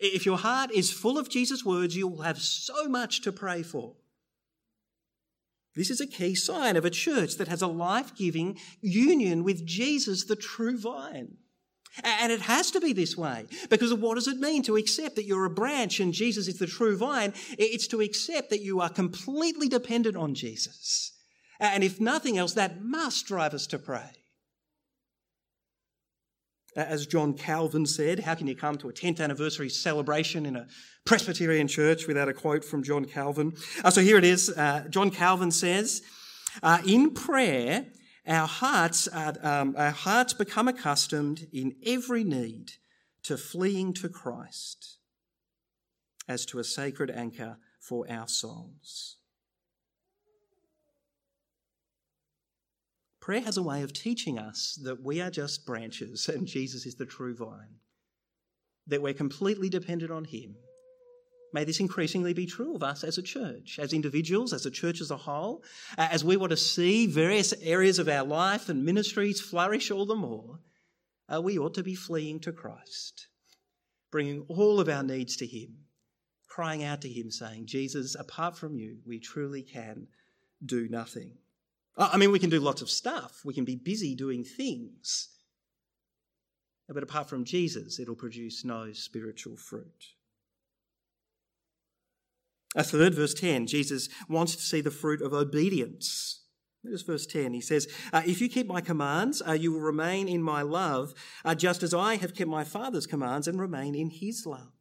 If 0.00 0.24
your 0.24 0.38
heart 0.38 0.70
is 0.72 0.90
full 0.90 1.18
of 1.18 1.28
Jesus' 1.28 1.62
words, 1.62 1.94
you 1.94 2.08
will 2.08 2.22
have 2.22 2.38
so 2.38 2.88
much 2.88 3.20
to 3.20 3.32
pray 3.32 3.62
for. 3.62 3.96
This 5.76 5.90
is 5.90 6.00
a 6.00 6.06
key 6.06 6.34
sign 6.34 6.76
of 6.76 6.86
a 6.86 6.90
church 6.90 7.34
that 7.34 7.48
has 7.48 7.60
a 7.60 7.66
life 7.66 8.16
giving 8.16 8.58
union 8.80 9.44
with 9.44 9.66
Jesus, 9.66 10.24
the 10.24 10.36
true 10.36 10.78
vine. 10.78 11.36
And 12.02 12.32
it 12.32 12.40
has 12.40 12.70
to 12.72 12.80
be 12.80 12.92
this 12.92 13.16
way 13.16 13.46
because 13.70 13.94
what 13.94 14.16
does 14.16 14.26
it 14.26 14.38
mean 14.38 14.62
to 14.64 14.76
accept 14.76 15.14
that 15.16 15.26
you're 15.26 15.44
a 15.44 15.50
branch 15.50 16.00
and 16.00 16.12
Jesus 16.12 16.48
is 16.48 16.58
the 16.58 16.66
true 16.66 16.96
vine? 16.96 17.32
It's 17.56 17.86
to 17.88 18.00
accept 18.00 18.50
that 18.50 18.62
you 18.62 18.80
are 18.80 18.88
completely 18.88 19.68
dependent 19.68 20.16
on 20.16 20.34
Jesus. 20.34 21.12
And 21.60 21.84
if 21.84 22.00
nothing 22.00 22.36
else, 22.36 22.54
that 22.54 22.82
must 22.82 23.26
drive 23.26 23.54
us 23.54 23.66
to 23.68 23.78
pray. 23.78 24.10
As 26.76 27.06
John 27.06 27.34
Calvin 27.34 27.86
said, 27.86 28.18
how 28.18 28.34
can 28.34 28.48
you 28.48 28.56
come 28.56 28.76
to 28.78 28.88
a 28.88 28.92
10th 28.92 29.20
anniversary 29.20 29.68
celebration 29.68 30.44
in 30.44 30.56
a 30.56 30.66
Presbyterian 31.04 31.68
church 31.68 32.08
without 32.08 32.28
a 32.28 32.34
quote 32.34 32.64
from 32.64 32.82
John 32.82 33.04
Calvin? 33.04 33.52
Uh, 33.84 33.90
so 33.90 34.00
here 34.00 34.18
it 34.18 34.24
is. 34.24 34.50
Uh, 34.50 34.84
John 34.90 35.10
Calvin 35.10 35.52
says, 35.52 36.02
uh, 36.64 36.78
In 36.84 37.14
prayer, 37.14 37.86
our 38.26 38.46
hearts, 38.46 39.06
are, 39.08 39.34
um, 39.42 39.74
our 39.76 39.90
hearts 39.90 40.32
become 40.32 40.68
accustomed 40.68 41.46
in 41.52 41.76
every 41.84 42.24
need 42.24 42.72
to 43.24 43.36
fleeing 43.36 43.92
to 43.94 44.08
Christ 44.08 44.98
as 46.26 46.46
to 46.46 46.58
a 46.58 46.64
sacred 46.64 47.10
anchor 47.10 47.58
for 47.78 48.10
our 48.10 48.26
souls. 48.26 49.16
Prayer 53.20 53.40
has 53.40 53.56
a 53.56 53.62
way 53.62 53.82
of 53.82 53.92
teaching 53.92 54.38
us 54.38 54.78
that 54.82 55.02
we 55.02 55.20
are 55.20 55.30
just 55.30 55.64
branches 55.64 56.28
and 56.28 56.46
Jesus 56.46 56.84
is 56.84 56.96
the 56.96 57.06
true 57.06 57.34
vine, 57.34 57.76
that 58.86 59.00
we're 59.00 59.14
completely 59.14 59.68
dependent 59.68 60.10
on 60.10 60.24
Him. 60.24 60.56
May 61.54 61.62
this 61.62 61.78
increasingly 61.78 62.34
be 62.34 62.46
true 62.46 62.74
of 62.74 62.82
us 62.82 63.04
as 63.04 63.16
a 63.16 63.22
church, 63.22 63.78
as 63.80 63.92
individuals, 63.92 64.52
as 64.52 64.66
a 64.66 64.72
church 64.72 65.00
as 65.00 65.12
a 65.12 65.16
whole, 65.16 65.62
as 65.96 66.24
we 66.24 66.36
want 66.36 66.50
to 66.50 66.56
see 66.56 67.06
various 67.06 67.54
areas 67.62 68.00
of 68.00 68.08
our 68.08 68.24
life 68.24 68.68
and 68.68 68.84
ministries 68.84 69.40
flourish 69.40 69.88
all 69.92 70.04
the 70.04 70.16
more. 70.16 70.58
Uh, 71.32 71.40
we 71.40 71.56
ought 71.56 71.74
to 71.74 71.84
be 71.84 71.94
fleeing 71.94 72.40
to 72.40 72.50
Christ, 72.50 73.28
bringing 74.10 74.44
all 74.48 74.80
of 74.80 74.88
our 74.88 75.04
needs 75.04 75.36
to 75.36 75.46
Him, 75.46 75.76
crying 76.48 76.82
out 76.82 77.02
to 77.02 77.08
Him, 77.08 77.30
saying, 77.30 77.66
Jesus, 77.66 78.16
apart 78.16 78.58
from 78.58 78.74
you, 78.74 78.96
we 79.06 79.20
truly 79.20 79.62
can 79.62 80.08
do 80.66 80.88
nothing. 80.88 81.34
I 81.96 82.16
mean, 82.16 82.32
we 82.32 82.40
can 82.40 82.50
do 82.50 82.58
lots 82.58 82.82
of 82.82 82.90
stuff. 82.90 83.42
We 83.44 83.54
can 83.54 83.64
be 83.64 83.76
busy 83.76 84.16
doing 84.16 84.42
things. 84.42 85.28
But 86.88 87.04
apart 87.04 87.28
from 87.28 87.44
Jesus, 87.44 88.00
it'll 88.00 88.16
produce 88.16 88.64
no 88.64 88.92
spiritual 88.92 89.56
fruit. 89.56 90.14
A 92.74 92.82
third, 92.82 93.14
verse 93.14 93.34
10, 93.34 93.66
Jesus 93.66 94.08
wants 94.28 94.56
to 94.56 94.62
see 94.62 94.80
the 94.80 94.90
fruit 94.90 95.22
of 95.22 95.32
obedience. 95.32 96.42
Notice 96.82 97.02
verse 97.02 97.26
10. 97.26 97.54
He 97.54 97.60
says, 97.60 97.88
uh, 98.12 98.22
If 98.26 98.40
you 98.40 98.48
keep 98.48 98.66
my 98.66 98.80
commands, 98.80 99.42
uh, 99.46 99.52
you 99.52 99.72
will 99.72 99.80
remain 99.80 100.28
in 100.28 100.42
my 100.42 100.62
love, 100.62 101.14
uh, 101.44 101.54
just 101.54 101.82
as 101.82 101.94
I 101.94 102.16
have 102.16 102.34
kept 102.34 102.50
my 102.50 102.64
Father's 102.64 103.06
commands 103.06 103.48
and 103.48 103.60
remain 103.60 103.94
in 103.94 104.10
his 104.10 104.44
love. 104.44 104.72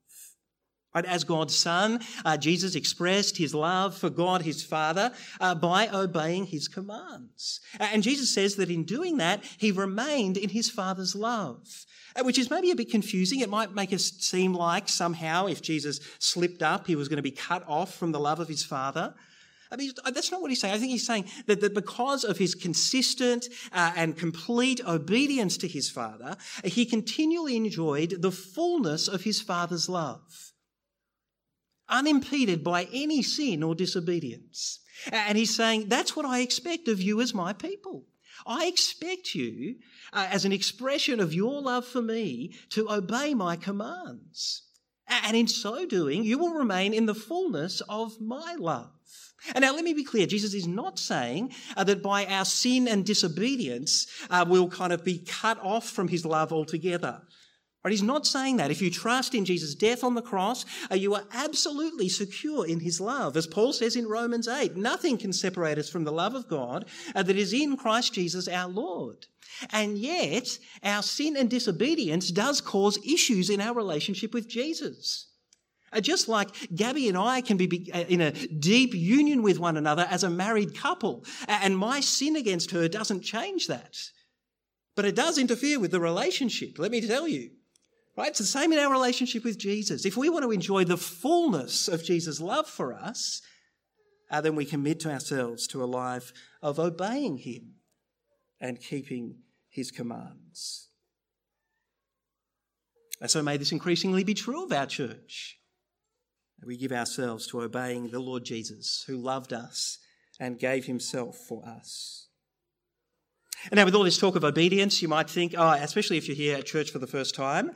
Right? 0.94 1.06
As 1.06 1.24
God's 1.24 1.56
Son, 1.56 2.02
uh, 2.24 2.38
Jesus 2.38 2.76
expressed 2.76 3.38
his 3.38 3.56
love 3.56 3.98
for 3.98 4.12
God, 4.12 4.44
his 4.44 4.64
Father, 4.64 5.12
uh, 5.42 5.56
by 5.56 5.88
obeying 5.88 6.46
his 6.46 6.68
commands. 6.68 7.62
And 7.80 8.04
Jesus 8.04 8.32
says 8.32 8.56
that 8.58 8.70
in 8.70 8.84
doing 8.84 9.18
that, 9.18 9.44
he 9.58 9.72
remained 9.72 10.38
in 10.38 10.50
his 10.50 10.70
Father's 10.70 11.16
love, 11.16 11.86
uh, 12.16 12.24
which 12.24 12.38
is 12.38 12.52
maybe 12.52 12.70
a 12.70 12.76
bit 12.76 12.92
confusing. 12.92 13.40
It 13.40 13.50
might 13.50 13.74
make 13.74 13.92
us 13.92 14.12
seem 14.20 14.54
like 14.54 14.88
somehow 14.88 15.48
if 15.48 15.64
Jesus 15.64 16.00
slipped 16.20 16.62
up, 16.62 16.86
he 16.86 16.96
was 16.96 17.08
going 17.08 17.18
to 17.18 17.24
be 17.24 17.32
cut 17.32 17.64
off 17.68 17.96
from 17.96 18.12
the 18.12 18.20
love 18.20 18.40
of 18.40 18.48
his 18.48 18.64
Father. 18.64 19.16
I 19.72 19.76
mean, 19.76 19.92
that's 20.06 20.32
not 20.32 20.40
what 20.40 20.52
he's 20.52 20.62
saying. 20.62 20.76
I 20.76 20.78
think 20.78 20.92
he's 20.92 21.08
saying 21.08 21.26
that, 21.48 21.60
that 21.62 21.74
because 21.74 22.24
of 22.24 22.38
his 22.38 22.54
consistent 22.54 23.48
uh, 23.72 23.92
and 23.96 24.16
complete 24.16 24.80
obedience 24.86 25.58
to 25.58 25.68
his 25.68 25.90
Father, 25.90 26.38
he 26.64 26.86
continually 26.86 27.56
enjoyed 27.56 28.22
the 28.22 28.32
fullness 28.32 29.08
of 29.08 29.24
his 29.24 29.42
Father's 29.42 29.90
love 29.90 30.53
unimpeded 31.90 32.64
by 32.64 32.88
any 32.94 33.22
sin 33.22 33.64
or 33.64 33.76
disobedience. 33.76 34.80
And 35.12 35.38
he's 35.38 35.56
saying, 35.56 35.90
That's 35.90 36.16
what 36.16 36.26
I 36.26 36.40
expect 36.40 36.88
of 36.88 37.02
you 37.02 37.22
as 37.22 37.34
my 37.34 37.54
people. 37.54 38.06
I 38.46 38.66
expect 38.66 39.36
you, 39.36 39.76
uh, 40.12 40.28
as 40.30 40.44
an 40.46 40.52
expression 40.52 41.20
of 41.20 41.34
your 41.34 41.62
love 41.62 41.86
for 41.86 42.02
me, 42.02 42.56
to 42.70 42.92
obey 42.92 43.34
my 43.34 43.56
commands. 43.56 44.64
And 45.08 45.36
in 45.38 45.48
so 45.48 45.86
doing, 45.86 46.24
you 46.24 46.38
will 46.38 46.54
remain 46.54 46.94
in 46.94 47.06
the 47.06 47.16
fullness 47.16 47.82
of 47.90 48.20
my 48.20 48.56
love. 48.58 48.90
And 49.54 49.62
now, 49.62 49.74
let 49.74 49.84
me 49.84 49.94
be 49.94 50.06
clear 50.06 50.26
Jesus 50.26 50.54
is 50.54 50.68
not 50.68 50.98
saying 50.98 51.52
uh, 51.76 51.84
that 51.84 52.02
by 52.02 52.26
our 52.26 52.46
sin 52.46 52.88
and 52.88 53.06
disobedience, 53.06 54.08
uh, 54.30 54.46
we'll 54.48 54.70
kind 54.70 54.94
of 54.94 55.04
be 55.04 55.18
cut 55.20 55.60
off 55.62 55.90
from 55.90 56.08
his 56.08 56.26
love 56.26 56.54
altogether. 56.54 57.22
Right? 57.84 57.92
He's 57.92 58.02
not 58.02 58.26
saying 58.26 58.58
that. 58.58 58.72
If 58.72 58.82
you 58.82 58.90
trust 58.90 59.36
in 59.36 59.44
Jesus' 59.44 59.76
death 59.76 60.06
on 60.06 60.16
the 60.16 60.22
cross, 60.22 60.66
uh, 60.90 60.96
you 60.96 61.14
are 61.16 61.26
absolutely 61.34 62.08
secure 62.08 62.66
in 62.66 62.80
his 62.80 63.02
love. 63.02 63.36
As 63.36 63.46
Paul 63.46 63.74
says 63.74 63.98
in 63.98 64.08
Romans 64.08 64.48
8, 64.48 64.78
nothing 64.78 65.18
can 65.18 65.34
separate 65.34 65.78
us 65.78 65.90
from 65.90 66.06
the 66.06 66.12
love 66.12 66.34
of 66.34 66.48
God 66.48 66.86
uh, 67.14 67.24
that 67.24 67.36
is 67.36 67.52
in 67.52 67.76
Christ 67.76 68.14
Jesus 68.14 68.48
our 68.48 68.70
Lord. 68.70 69.28
And 69.72 69.98
yet, 69.98 70.58
our 70.82 71.04
sin 71.04 71.36
and 71.36 71.50
disobedience 71.50 72.32
does 72.32 72.62
cause 72.62 72.98
issues 73.06 73.50
in 73.50 73.60
our 73.60 73.76
relationship 73.76 74.34
with 74.34 74.48
Jesus. 74.48 75.28
Uh, 75.92 76.00
just 76.00 76.30
like 76.30 76.50
Gabby 76.74 77.10
and 77.10 77.18
I 77.18 77.42
can 77.42 77.58
be 77.58 77.92
in 78.08 78.22
a 78.22 78.32
deep 78.32 78.94
union 78.94 79.44
with 79.44 79.60
one 79.60 79.76
another 79.76 80.08
as 80.10 80.24
a 80.24 80.30
married 80.30 80.76
couple, 80.76 81.26
and 81.48 81.78
my 81.78 82.00
sin 82.00 82.38
against 82.38 82.72
her 82.72 82.88
doesn't 82.88 83.22
change 83.22 83.68
that. 83.68 83.98
But 84.96 85.06
it 85.06 85.16
does 85.16 85.38
interfere 85.38 85.80
with 85.80 85.92
the 85.92 86.00
relationship, 86.00 86.80
let 86.80 86.90
me 86.90 87.06
tell 87.06 87.28
you. 87.28 87.52
Right? 88.16 88.30
It's 88.30 88.40
the 88.40 88.46
same 88.46 88.72
in 88.72 88.80
our 88.80 88.92
relationship 88.92 89.44
with 89.44 89.58
Jesus. 89.58 90.06
If 90.06 90.16
we 90.18 90.30
want 90.30 90.44
to 90.44 90.52
enjoy 90.52 90.84
the 90.84 90.98
fullness 90.98 91.88
of 91.88 92.04
Jesus' 92.04 92.40
love 92.40 92.68
for 92.68 92.94
us, 92.94 93.42
uh, 94.30 94.42
then 94.42 94.56
we 94.56 94.66
commit 94.66 95.00
to 95.02 95.12
ourselves 95.12 95.68
to 95.68 95.84
a 95.84 95.86
life 95.86 96.32
of 96.62 96.80
obeying 96.80 97.38
Him 97.38 97.76
and 98.60 98.80
keeping 98.80 99.38
His 99.70 99.90
commands. 99.90 100.90
And 103.20 103.32
so 103.32 103.42
may 103.42 103.58
this 103.58 103.72
increasingly 103.72 104.24
be 104.24 104.34
true 104.34 104.64
of 104.64 104.72
our 104.72 104.86
church. 104.86 105.60
We 106.66 106.78
give 106.78 106.92
ourselves 106.92 107.48
to 107.48 107.62
obeying 107.62 108.10
the 108.10 108.20
Lord 108.20 108.46
Jesus, 108.46 109.04
who 109.08 109.18
loved 109.18 109.54
us 109.54 109.98
and 110.40 110.60
gave 110.60 110.86
Himself 110.86 111.38
for 111.38 111.66
us. 111.68 112.28
And 113.72 113.78
now, 113.78 113.86
with 113.86 113.96
all 113.96 114.04
this 114.04 114.18
talk 114.18 114.36
of 114.36 114.44
obedience, 114.44 115.02
you 115.02 115.08
might 115.08 115.30
think, 115.30 115.56
oh, 115.58 115.72
especially 115.72 116.18
if 116.18 116.28
you're 116.28 116.36
here 116.36 116.58
at 116.58 116.66
church 116.66 116.92
for 116.92 117.00
the 117.00 117.08
first 117.08 117.34
time, 117.34 117.72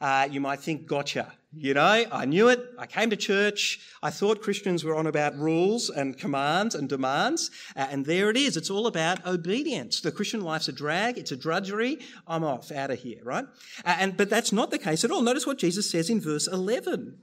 uh, 0.00 0.28
you 0.30 0.40
might 0.40 0.60
think, 0.60 0.86
gotcha. 0.86 1.32
You 1.52 1.72
know, 1.72 2.04
I 2.12 2.26
knew 2.26 2.48
it. 2.48 2.62
I 2.78 2.86
came 2.86 3.08
to 3.08 3.16
church. 3.16 3.80
I 4.02 4.10
thought 4.10 4.42
Christians 4.42 4.84
were 4.84 4.94
on 4.94 5.06
about 5.06 5.34
rules 5.36 5.88
and 5.88 6.16
commands 6.16 6.74
and 6.74 6.88
demands. 6.88 7.50
Uh, 7.74 7.86
and 7.90 8.04
there 8.04 8.28
it 8.28 8.36
is. 8.36 8.56
It's 8.56 8.68
all 8.68 8.86
about 8.86 9.26
obedience. 9.26 10.02
The 10.02 10.12
Christian 10.12 10.42
life's 10.42 10.68
a 10.68 10.72
drag. 10.72 11.16
It's 11.16 11.32
a 11.32 11.36
drudgery. 11.36 11.98
I'm 12.26 12.44
off 12.44 12.70
out 12.70 12.90
of 12.90 12.98
here, 12.98 13.20
right? 13.24 13.46
Uh, 13.82 13.96
and, 13.98 14.16
but 14.16 14.28
that's 14.28 14.52
not 14.52 14.70
the 14.70 14.78
case 14.78 15.04
at 15.04 15.10
all. 15.10 15.22
Notice 15.22 15.46
what 15.46 15.58
Jesus 15.58 15.90
says 15.90 16.10
in 16.10 16.20
verse 16.20 16.46
11. 16.46 17.18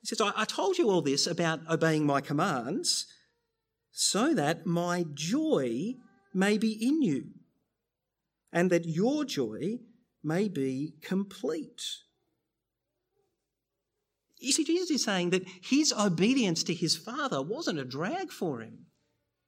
He 0.00 0.06
says, 0.06 0.20
I, 0.20 0.32
I 0.34 0.44
told 0.46 0.78
you 0.78 0.90
all 0.90 1.02
this 1.02 1.26
about 1.26 1.60
obeying 1.70 2.06
my 2.06 2.22
commands 2.22 3.06
so 3.92 4.32
that 4.32 4.64
my 4.64 5.04
joy 5.12 5.94
may 6.32 6.56
be 6.56 6.72
in 6.72 7.02
you 7.02 7.24
and 8.50 8.70
that 8.70 8.86
your 8.86 9.26
joy 9.26 9.78
may 10.26 10.48
be 10.48 10.94
complete. 11.00 11.82
You 14.38 14.52
see, 14.52 14.64
Jesus 14.64 14.90
is 14.90 15.04
saying 15.04 15.30
that 15.30 15.46
his 15.62 15.92
obedience 15.92 16.62
to 16.64 16.74
his 16.74 16.96
Father 16.96 17.40
wasn't 17.40 17.78
a 17.78 17.84
drag 17.84 18.30
for 18.30 18.60
him. 18.60 18.86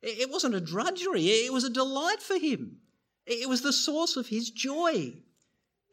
It 0.00 0.30
wasn't 0.30 0.54
a 0.54 0.60
drudgery. 0.60 1.26
It 1.26 1.52
was 1.52 1.64
a 1.64 1.70
delight 1.70 2.22
for 2.22 2.38
him. 2.38 2.78
It 3.26 3.48
was 3.48 3.62
the 3.62 3.72
source 3.72 4.16
of 4.16 4.28
his 4.28 4.50
joy. 4.50 5.12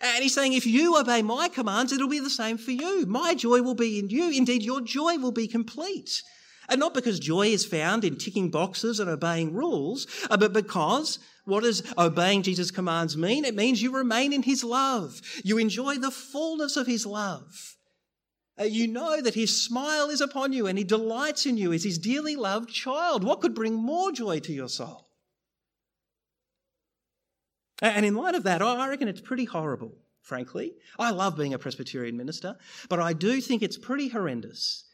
And 0.02 0.24
he's 0.24 0.34
saying, 0.34 0.54
if 0.54 0.66
you 0.66 0.98
obey 0.98 1.22
my 1.22 1.50
commands, 1.50 1.92
it'll 1.92 2.08
be 2.08 2.20
the 2.20 2.30
same 2.30 2.58
for 2.58 2.72
you. 2.72 3.06
My 3.06 3.34
joy 3.34 3.62
will 3.62 3.76
be 3.76 4.00
in 4.00 4.10
you. 4.10 4.30
Indeed, 4.30 4.64
your 4.64 4.82
joy 4.82 5.18
will 5.18 5.32
be 5.32 5.48
complete. 5.48 6.22
And 6.70 6.80
not 6.80 6.94
because 6.94 7.20
joy 7.20 7.48
is 7.48 7.66
found 7.66 8.04
in 8.04 8.18
ticking 8.18 8.52
boxes 8.52 9.00
and 9.00 9.10
obeying 9.10 9.54
rules, 9.54 10.08
uh, 10.30 10.38
but 10.38 10.54
because 10.54 11.20
what 11.46 11.64
does 11.64 11.84
obeying 11.98 12.42
Jesus' 12.42 12.72
commands 12.72 13.16
mean? 13.16 13.46
It 13.46 13.56
means 13.56 13.82
you 13.82 13.96
remain 13.96 14.34
in 14.34 14.44
his 14.44 14.64
love. 14.64 15.22
You 15.44 15.58
enjoy 15.58 15.96
the 15.96 16.12
fullness 16.12 16.76
of 16.76 16.88
his 16.88 17.06
love. 17.06 17.76
Uh, 18.60 18.64
you 18.64 18.88
know 18.88 19.22
that 19.22 19.36
his 19.36 19.64
smile 19.64 20.10
is 20.10 20.22
upon 20.22 20.54
you 20.54 20.66
and 20.66 20.78
he 20.78 20.84
delights 20.84 21.46
in 21.46 21.58
you 21.58 21.74
as 21.74 21.84
his 21.84 22.00
dearly 22.00 22.36
loved 22.36 22.70
child. 22.70 23.24
What 23.24 23.42
could 23.42 23.54
bring 23.54 23.76
more 23.76 24.12
joy 24.12 24.40
to 24.40 24.54
your 24.54 24.70
soul? 24.70 25.08
And 27.82 28.06
in 28.06 28.16
light 28.16 28.36
of 28.36 28.44
that, 28.44 28.62
I 28.62 28.88
reckon 28.88 29.10
it's 29.10 29.22
pretty 29.22 29.46
horrible, 29.46 29.98
frankly. 30.22 30.74
I 30.98 31.12
love 31.12 31.36
being 31.38 31.54
a 31.54 31.60
Presbyterian 31.60 32.16
minister, 32.16 32.56
but 32.88 33.00
I 33.00 33.12
do 33.12 33.42
think 33.42 33.62
it's 33.62 33.78
pretty 33.78 34.08
horrendous 34.08 34.86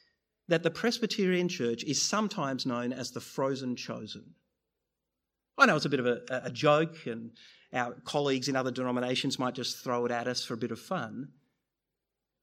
that 0.47 0.63
the 0.63 0.71
Presbyterian 0.71 1.47
Church 1.47 1.83
is 1.83 2.01
sometimes 2.01 2.65
known 2.65 2.91
as 2.91 3.11
the 3.11 3.21
frozen 3.21 3.75
chosen. 3.75 4.33
I 5.57 5.65
know 5.65 5.75
it's 5.75 5.85
a 5.85 5.89
bit 5.89 5.99
of 5.99 6.05
a, 6.05 6.21
a 6.29 6.49
joke, 6.49 7.05
and 7.05 7.31
our 7.73 7.93
colleagues 8.03 8.47
in 8.47 8.55
other 8.55 8.71
denominations 8.71 9.39
might 9.39 9.55
just 9.55 9.83
throw 9.83 10.05
it 10.05 10.11
at 10.11 10.27
us 10.27 10.43
for 10.43 10.53
a 10.53 10.57
bit 10.57 10.71
of 10.71 10.79
fun. 10.79 11.29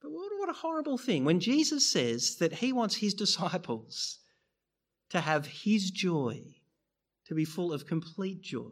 But 0.01 0.11
what, 0.11 0.31
what 0.37 0.49
a 0.49 0.53
horrible 0.53 0.97
thing 0.97 1.25
when 1.25 1.39
Jesus 1.39 1.89
says 1.89 2.37
that 2.37 2.53
he 2.53 2.71
wants 2.71 2.95
his 2.95 3.13
disciples 3.25 4.19
to 5.09 5.21
have 5.21 5.45
his 5.45 5.91
joy, 5.91 6.41
to 7.25 7.35
be 7.35 7.45
full 7.45 7.73
of 7.73 7.85
complete 7.85 8.41
joy. 8.41 8.71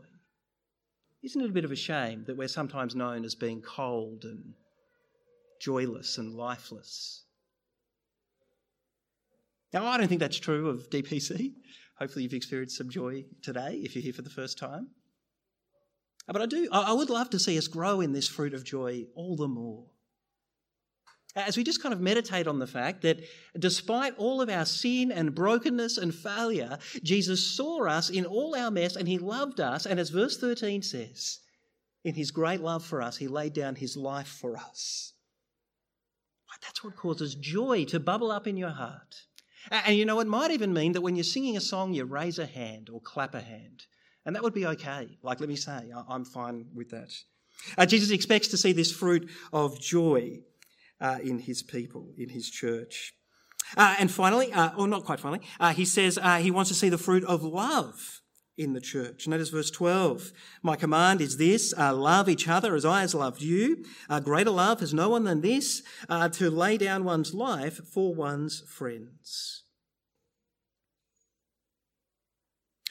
Isn't 1.24 1.42
it 1.42 1.50
a 1.50 1.54
bit 1.54 1.66
of 1.66 1.72
a 1.72 1.76
shame 1.76 2.24
that 2.28 2.38
we're 2.38 2.48
sometimes 2.48 2.96
known 2.96 3.26
as 3.26 3.36
being 3.36 3.62
cold 3.62 4.24
and 4.24 4.54
joyless 5.60 6.18
and 6.18 6.34
lifeless? 6.34 7.24
Now, 9.74 9.86
I 9.86 9.98
don't 9.98 10.08
think 10.08 10.22
that's 10.22 10.40
true 10.40 10.70
of 10.70 10.90
DPC. 10.90 11.54
Hopefully, 12.00 12.24
you've 12.24 12.34
experienced 12.34 12.78
some 12.78 12.90
joy 12.90 13.26
today 13.42 13.80
if 13.84 13.96
you're 13.96 14.04
here 14.04 14.14
for 14.14 14.22
the 14.22 14.30
first 14.30 14.58
time. 14.58 14.90
Uh, 16.28 16.34
but 16.34 16.42
I 16.42 16.46
do, 16.46 16.68
I 16.72 16.94
would 16.94 17.10
love 17.10 17.30
to 17.32 17.40
see 17.40 17.58
us 17.58 17.68
grow 17.68 18.02
in 18.02 18.14
this 18.14 18.28
fruit 18.28 18.54
of 18.54 18.64
joy 18.64 19.06
all 19.16 19.36
the 19.36 19.48
more. 19.48 19.86
As 21.36 21.56
we 21.56 21.64
just 21.64 21.84
kind 21.84 21.94
of 21.94 22.02
meditate 22.02 22.48
on 22.48 22.60
the 22.60 22.68
fact 22.68 23.04
that 23.04 23.20
despite 23.58 24.16
all 24.18 24.42
of 24.42 24.50
our 24.50 24.66
sin 24.66 25.12
and 25.12 25.36
brokenness 25.36 25.98
and 25.98 26.14
failure, 26.14 26.80
Jesus 27.04 27.46
saw 27.46 27.86
us 27.88 28.10
in 28.10 28.26
all 28.26 28.56
our 28.56 28.72
mess 28.72 28.96
and 28.96 29.08
he 29.08 29.20
loved 29.20 29.60
us. 29.60 29.86
And 29.86 30.00
as 30.00 30.10
verse 30.10 30.38
13 30.38 30.82
says, 30.82 31.40
in 32.04 32.16
his 32.16 32.32
great 32.32 32.62
love 32.62 32.84
for 32.84 33.02
us, 33.02 33.18
he 33.18 33.28
laid 33.28 33.54
down 33.54 33.76
his 33.76 33.96
life 33.96 34.28
for 34.28 34.58
us. 34.58 35.14
That's 36.62 36.84
what 36.84 36.96
causes 36.96 37.36
joy 37.36 37.86
to 37.86 38.00
bubble 38.00 38.32
up 38.32 38.48
in 38.48 38.58
your 38.58 38.70
heart. 38.70 39.27
And 39.72 39.98
you 39.98 40.06
know, 40.06 40.20
it 40.20 40.28
might 40.28 40.52
even 40.52 40.74
mean 40.74 40.94
that 40.94 41.02
when 41.02 41.16
you're 41.16 41.24
singing 41.24 41.58
a 41.58 41.62
song, 41.62 41.94
you 41.94 42.06
raise 42.06 42.40
a 42.40 42.46
hand 42.46 42.90
or 42.92 43.02
clap 43.02 43.36
a 43.36 43.42
hand. 43.42 43.86
And 44.26 44.36
that 44.36 44.44
would 44.44 44.54
be 44.54 44.66
okay. 44.68 45.18
Like, 45.24 45.40
let 45.40 45.50
me 45.50 45.56
say, 45.56 45.92
I'm 46.10 46.26
fine 46.26 46.66
with 46.76 46.90
that. 46.90 47.14
Uh, 47.78 47.86
Jesus 47.86 48.12
expects 48.12 48.50
to 48.50 48.58
see 48.58 48.72
this 48.72 48.92
fruit 48.92 49.30
of 49.52 49.80
joy 49.80 50.40
uh, 51.00 51.18
in 51.24 51.40
his 51.40 51.64
people, 51.64 52.10
in 52.18 52.30
his 52.30 52.50
church. 52.50 53.14
Uh, 53.76 53.96
and 54.00 54.12
finally, 54.12 54.52
uh, 54.54 54.72
or 54.78 54.88
not 54.88 55.06
quite 55.06 55.20
finally, 55.20 55.42
uh, 55.60 55.74
he 55.74 55.86
says 55.86 56.18
uh, 56.22 56.38
he 56.38 56.52
wants 56.52 56.70
to 56.70 56.76
see 56.76 56.90
the 56.90 56.98
fruit 56.98 57.24
of 57.26 57.44
love 57.44 58.22
in 58.58 58.74
the 58.74 58.82
church. 58.82 59.28
Notice 59.28 59.50
verse 59.50 59.70
12. 59.70 60.32
My 60.64 60.76
command 60.76 61.22
is 61.22 61.38
this, 61.38 61.74
uh, 61.78 61.94
love 61.94 62.28
each 62.28 62.48
other 62.48 62.76
as 62.76 62.86
I 62.86 63.02
has 63.02 63.14
loved 63.14 63.42
you. 63.42 63.86
Uh, 64.10 64.20
greater 64.20 64.50
love 64.50 64.80
has 64.80 64.94
no 64.94 65.10
one 65.10 65.24
than 65.24 65.42
this, 65.42 65.84
uh, 66.10 66.30
to 66.30 66.50
lay 66.50 66.78
down 66.78 67.04
one's 67.04 67.34
life 67.34 67.80
for 67.88 68.14
one's 68.16 68.62
friends. 68.62 69.64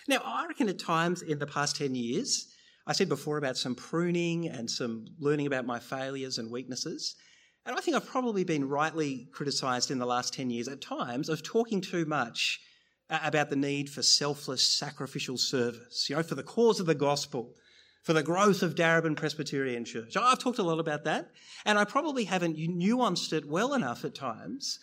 Now, 0.08 0.22
I 0.24 0.46
reckon 0.46 0.68
at 0.68 0.78
times 0.78 1.22
in 1.22 1.40
the 1.40 1.48
past 1.48 1.76
10 1.76 1.96
years, 1.96 2.46
I 2.86 2.92
said 2.92 3.08
before 3.08 3.38
about 3.38 3.56
some 3.56 3.74
pruning 3.74 4.48
and 4.48 4.70
some 4.70 5.06
learning 5.18 5.48
about 5.48 5.66
my 5.66 5.80
failures 5.80 6.38
and 6.38 6.52
weaknesses. 6.52 7.16
And 7.64 7.76
I 7.76 7.80
think 7.80 7.96
I've 7.96 8.06
probably 8.06 8.44
been 8.44 8.68
rightly 8.68 9.28
criticised 9.32 9.90
in 9.90 9.98
the 9.98 10.06
last 10.06 10.32
10 10.32 10.50
years 10.50 10.68
at 10.68 10.80
times 10.80 11.28
of 11.28 11.42
talking 11.42 11.80
too 11.80 12.04
much 12.04 12.60
about 13.08 13.50
the 13.50 13.56
need 13.56 13.88
for 13.88 14.02
selfless 14.02 14.62
sacrificial 14.62 15.36
service, 15.36 16.08
you 16.08 16.16
know, 16.16 16.22
for 16.22 16.34
the 16.34 16.42
cause 16.42 16.80
of 16.80 16.86
the 16.86 16.94
gospel, 16.94 17.54
for 18.02 18.12
the 18.12 18.22
growth 18.22 18.62
of 18.62 18.74
Darebin 18.74 19.16
Presbyterian 19.16 19.84
Church. 19.84 20.16
I've 20.16 20.38
talked 20.38 20.58
a 20.58 20.62
lot 20.62 20.80
about 20.80 21.04
that, 21.04 21.30
and 21.64 21.78
I 21.78 21.84
probably 21.84 22.24
haven't 22.24 22.56
nuanced 22.56 23.32
it 23.32 23.46
well 23.46 23.74
enough 23.74 24.04
at 24.04 24.14
times 24.14 24.78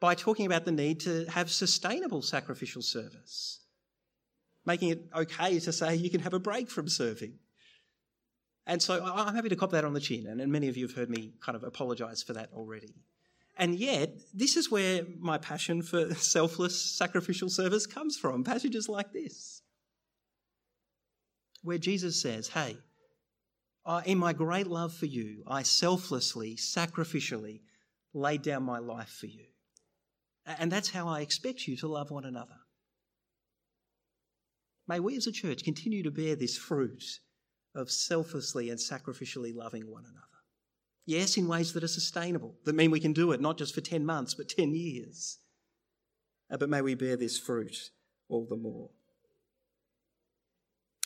by 0.00 0.14
talking 0.14 0.46
about 0.46 0.64
the 0.64 0.72
need 0.72 1.00
to 1.00 1.24
have 1.26 1.50
sustainable 1.50 2.22
sacrificial 2.22 2.82
service, 2.82 3.60
making 4.64 4.90
it 4.90 5.08
okay 5.14 5.58
to 5.58 5.72
say 5.72 5.94
you 5.94 6.10
can 6.10 6.20
have 6.20 6.34
a 6.34 6.38
break 6.38 6.70
from 6.70 6.88
serving. 6.88 7.38
And 8.66 8.82
so 8.82 9.04
I'm 9.04 9.34
happy 9.34 9.48
to 9.50 9.56
cop 9.56 9.70
that 9.70 9.84
on 9.84 9.94
the 9.94 10.00
chin, 10.00 10.26
and 10.26 10.52
many 10.52 10.68
of 10.68 10.76
you 10.76 10.86
have 10.86 10.96
heard 10.96 11.08
me 11.08 11.34
kind 11.40 11.56
of 11.56 11.62
apologise 11.62 12.22
for 12.22 12.32
that 12.32 12.50
already. 12.52 12.94
And 13.56 13.78
yet, 13.78 14.20
this 14.34 14.56
is 14.56 14.70
where 14.70 15.02
my 15.18 15.38
passion 15.38 15.82
for 15.82 16.14
selfless 16.14 16.80
sacrificial 16.80 17.48
service 17.48 17.86
comes 17.86 18.16
from 18.16 18.44
passages 18.44 18.88
like 18.88 19.12
this, 19.12 19.62
where 21.62 21.78
Jesus 21.78 22.20
says, 22.20 22.48
Hey, 22.48 22.76
in 24.04 24.18
my 24.18 24.32
great 24.32 24.66
love 24.66 24.92
for 24.92 25.06
you, 25.06 25.42
I 25.46 25.62
selflessly, 25.62 26.56
sacrificially 26.56 27.60
laid 28.12 28.42
down 28.42 28.62
my 28.62 28.78
life 28.78 29.08
for 29.08 29.26
you. 29.26 29.46
And 30.44 30.70
that's 30.70 30.90
how 30.90 31.08
I 31.08 31.20
expect 31.20 31.66
you 31.66 31.76
to 31.78 31.88
love 31.88 32.10
one 32.10 32.24
another. 32.24 32.56
May 34.88 35.00
we 35.00 35.16
as 35.16 35.26
a 35.26 35.32
church 35.32 35.64
continue 35.64 36.02
to 36.04 36.10
bear 36.10 36.36
this 36.36 36.56
fruit 36.56 37.02
of 37.74 37.90
selflessly 37.90 38.70
and 38.70 38.78
sacrificially 38.78 39.54
loving 39.54 39.90
one 39.90 40.04
another. 40.04 40.35
Yes, 41.06 41.36
in 41.36 41.46
ways 41.46 41.72
that 41.72 41.84
are 41.84 41.88
sustainable, 41.88 42.56
that 42.64 42.74
mean 42.74 42.90
we 42.90 43.00
can 43.00 43.12
do 43.12 43.30
it 43.30 43.40
not 43.40 43.56
just 43.56 43.74
for 43.74 43.80
10 43.80 44.04
months, 44.04 44.34
but 44.34 44.48
10 44.48 44.74
years. 44.74 45.38
Uh, 46.50 46.56
but 46.56 46.68
may 46.68 46.82
we 46.82 46.94
bear 46.94 47.16
this 47.16 47.38
fruit 47.38 47.90
all 48.28 48.44
the 48.44 48.56
more. 48.56 48.90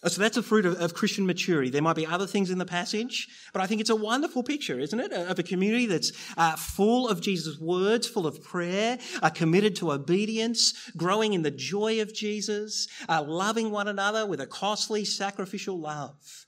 Uh, 0.02 0.08
so 0.08 0.22
that's 0.22 0.38
a 0.38 0.42
fruit 0.42 0.64
of, 0.64 0.80
of, 0.80 0.94
Christian 0.94 1.26
maturity. 1.26 1.68
There 1.68 1.82
might 1.82 1.96
be 1.96 2.06
other 2.06 2.26
things 2.26 2.50
in 2.50 2.56
the 2.56 2.64
passage, 2.64 3.28
but 3.52 3.60
I 3.60 3.66
think 3.66 3.82
it's 3.82 3.90
a 3.90 3.96
wonderful 3.96 4.42
picture, 4.42 4.78
isn't 4.78 4.98
it? 4.98 5.12
Of 5.12 5.38
a 5.38 5.42
community 5.42 5.84
that's 5.84 6.12
uh, 6.38 6.56
full 6.56 7.06
of 7.06 7.20
Jesus' 7.20 7.58
words, 7.58 8.08
full 8.08 8.26
of 8.26 8.42
prayer, 8.42 8.98
uh, 9.22 9.28
committed 9.28 9.76
to 9.76 9.92
obedience, 9.92 10.90
growing 10.96 11.34
in 11.34 11.42
the 11.42 11.50
joy 11.50 12.00
of 12.00 12.14
Jesus, 12.14 12.88
uh, 13.10 13.22
loving 13.22 13.70
one 13.70 13.88
another 13.88 14.24
with 14.24 14.40
a 14.40 14.46
costly 14.46 15.04
sacrificial 15.04 15.78
love. 15.78 16.46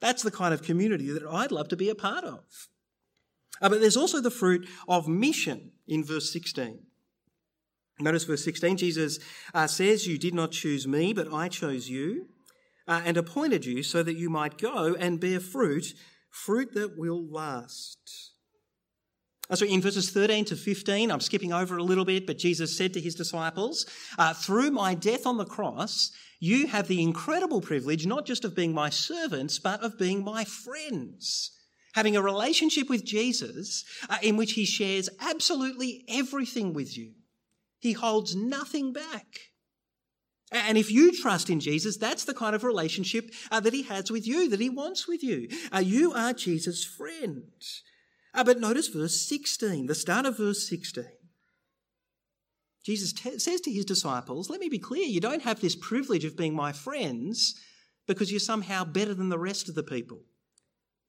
That's 0.00 0.24
the 0.24 0.32
kind 0.32 0.52
of 0.52 0.62
community 0.62 1.10
that 1.10 1.24
I'd 1.24 1.52
love 1.52 1.68
to 1.68 1.76
be 1.76 1.90
a 1.90 1.94
part 1.94 2.24
of. 2.24 2.40
Uh, 3.60 3.68
but 3.68 3.80
there's 3.80 3.96
also 3.96 4.20
the 4.20 4.30
fruit 4.30 4.68
of 4.88 5.08
mission 5.08 5.72
in 5.86 6.04
verse 6.04 6.32
16. 6.32 6.80
Notice 8.00 8.24
verse 8.24 8.44
16, 8.44 8.76
Jesus 8.76 9.18
uh, 9.54 9.66
says, 9.66 10.06
You 10.06 10.18
did 10.18 10.34
not 10.34 10.52
choose 10.52 10.86
me, 10.86 11.12
but 11.12 11.32
I 11.32 11.48
chose 11.48 11.88
you 11.88 12.26
uh, 12.86 13.02
and 13.04 13.16
appointed 13.16 13.64
you 13.64 13.82
so 13.82 14.02
that 14.02 14.16
you 14.16 14.30
might 14.30 14.58
go 14.58 14.94
and 14.94 15.20
bear 15.20 15.40
fruit, 15.40 15.94
fruit 16.30 16.74
that 16.74 16.96
will 16.96 17.26
last. 17.28 18.32
Uh, 19.50 19.56
so 19.56 19.66
in 19.66 19.80
verses 19.80 20.10
13 20.10 20.44
to 20.46 20.56
15, 20.56 21.10
I'm 21.10 21.20
skipping 21.20 21.52
over 21.52 21.76
a 21.76 21.82
little 21.82 22.04
bit, 22.04 22.26
but 22.26 22.38
Jesus 22.38 22.76
said 22.76 22.92
to 22.94 23.00
his 23.00 23.16
disciples, 23.16 23.84
uh, 24.16 24.32
Through 24.32 24.70
my 24.70 24.94
death 24.94 25.26
on 25.26 25.38
the 25.38 25.44
cross, 25.44 26.12
you 26.38 26.68
have 26.68 26.86
the 26.86 27.02
incredible 27.02 27.60
privilege 27.60 28.06
not 28.06 28.26
just 28.26 28.44
of 28.44 28.54
being 28.54 28.72
my 28.72 28.90
servants, 28.90 29.58
but 29.58 29.82
of 29.82 29.98
being 29.98 30.22
my 30.22 30.44
friends 30.44 31.57
having 31.98 32.16
a 32.16 32.22
relationship 32.22 32.88
with 32.88 33.04
Jesus 33.04 33.84
uh, 34.08 34.18
in 34.22 34.36
which 34.36 34.52
he 34.52 34.64
shares 34.64 35.08
absolutely 35.20 36.04
everything 36.08 36.72
with 36.72 36.96
you. 36.96 37.10
He 37.80 37.92
holds 37.92 38.36
nothing 38.36 38.92
back. 38.92 39.26
And 40.52 40.78
if 40.78 40.92
you 40.92 41.10
trust 41.10 41.50
in 41.50 41.58
Jesus, 41.58 41.96
that's 41.96 42.24
the 42.24 42.34
kind 42.34 42.54
of 42.54 42.62
relationship 42.62 43.32
uh, 43.50 43.58
that 43.58 43.74
he 43.74 43.82
has 43.82 44.12
with 44.12 44.28
you, 44.28 44.48
that 44.48 44.60
he 44.60 44.70
wants 44.70 45.08
with 45.08 45.24
you. 45.24 45.48
Uh, 45.74 45.80
you 45.80 46.12
are 46.12 46.32
Jesus' 46.32 46.84
friend. 46.84 47.42
Uh, 48.32 48.44
but 48.44 48.60
notice 48.60 48.86
verse 48.86 49.20
16, 49.20 49.86
the 49.86 49.94
start 49.96 50.24
of 50.24 50.36
verse 50.36 50.68
16. 50.68 51.04
Jesus 52.84 53.12
t- 53.12 53.40
says 53.40 53.60
to 53.62 53.72
his 53.72 53.84
disciples, 53.84 54.48
Let 54.48 54.60
me 54.60 54.68
be 54.68 54.78
clear, 54.78 55.04
you 55.04 55.20
don't 55.20 55.42
have 55.42 55.60
this 55.60 55.74
privilege 55.74 56.24
of 56.24 56.36
being 56.36 56.54
my 56.54 56.70
friends 56.70 57.60
because 58.06 58.30
you're 58.30 58.38
somehow 58.38 58.84
better 58.84 59.14
than 59.14 59.30
the 59.30 59.38
rest 59.38 59.68
of 59.68 59.74
the 59.74 59.82
people 59.82 60.20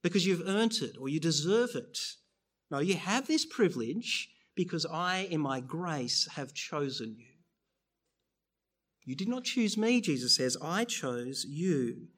because 0.02 0.26
you've 0.26 0.46
earned 0.46 0.78
it 0.82 0.96
or 1.00 1.08
you 1.08 1.20
deserve 1.20 1.70
it. 1.74 1.98
No, 2.70 2.78
you 2.78 2.94
have 2.94 3.26
this 3.26 3.44
privilege 3.44 4.28
because 4.54 4.86
I, 4.86 5.28
in 5.30 5.40
my 5.40 5.60
grace, 5.60 6.28
have 6.36 6.54
chosen 6.54 7.16
you. 7.18 7.26
You 9.04 9.16
did 9.16 9.28
not 9.28 9.44
choose 9.44 9.76
me, 9.76 10.00
Jesus 10.00 10.36
says, 10.36 10.56
I 10.62 10.84
chose 10.84 11.44
you. 11.48 12.08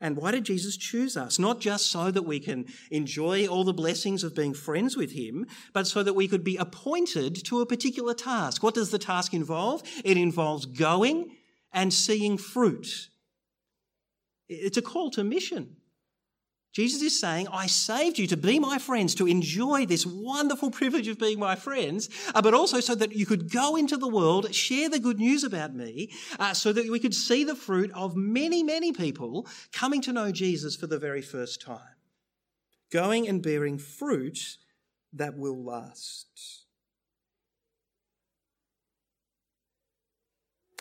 And 0.00 0.16
why 0.16 0.32
did 0.32 0.44
Jesus 0.44 0.76
choose 0.76 1.16
us? 1.16 1.38
Not 1.38 1.60
just 1.60 1.86
so 1.86 2.10
that 2.10 2.24
we 2.24 2.40
can 2.40 2.66
enjoy 2.90 3.46
all 3.46 3.64
the 3.64 3.72
blessings 3.72 4.24
of 4.24 4.34
being 4.34 4.52
friends 4.52 4.96
with 4.96 5.12
Him, 5.12 5.46
but 5.72 5.86
so 5.86 6.02
that 6.02 6.12
we 6.14 6.28
could 6.28 6.44
be 6.44 6.56
appointed 6.56 7.42
to 7.46 7.60
a 7.60 7.66
particular 7.66 8.12
task. 8.12 8.62
What 8.62 8.74
does 8.74 8.90
the 8.90 8.98
task 8.98 9.32
involve? 9.32 9.82
It 10.04 10.18
involves 10.18 10.66
going 10.66 11.36
and 11.72 11.94
seeing 11.94 12.36
fruit. 12.36 13.08
It's 14.48 14.76
a 14.76 14.82
call 14.82 15.10
to 15.12 15.24
mission. 15.24 15.76
Jesus 16.74 17.02
is 17.02 17.20
saying, 17.20 17.46
I 17.52 17.68
saved 17.68 18.18
you 18.18 18.26
to 18.26 18.36
be 18.36 18.58
my 18.58 18.78
friends, 18.78 19.14
to 19.14 19.28
enjoy 19.28 19.86
this 19.86 20.04
wonderful 20.04 20.72
privilege 20.72 21.06
of 21.06 21.20
being 21.20 21.38
my 21.38 21.54
friends, 21.54 22.10
uh, 22.34 22.42
but 22.42 22.52
also 22.52 22.80
so 22.80 22.96
that 22.96 23.14
you 23.14 23.26
could 23.26 23.48
go 23.48 23.76
into 23.76 23.96
the 23.96 24.08
world, 24.08 24.52
share 24.52 24.88
the 24.88 24.98
good 24.98 25.20
news 25.20 25.44
about 25.44 25.72
me, 25.72 26.10
uh, 26.40 26.52
so 26.52 26.72
that 26.72 26.90
we 26.90 26.98
could 26.98 27.14
see 27.14 27.44
the 27.44 27.54
fruit 27.54 27.92
of 27.92 28.16
many, 28.16 28.64
many 28.64 28.92
people 28.92 29.46
coming 29.72 30.02
to 30.02 30.12
know 30.12 30.32
Jesus 30.32 30.74
for 30.74 30.88
the 30.88 30.98
very 30.98 31.22
first 31.22 31.62
time. 31.62 31.78
Going 32.90 33.28
and 33.28 33.40
bearing 33.40 33.78
fruit 33.78 34.56
that 35.12 35.38
will 35.38 35.62
last. 35.64 36.26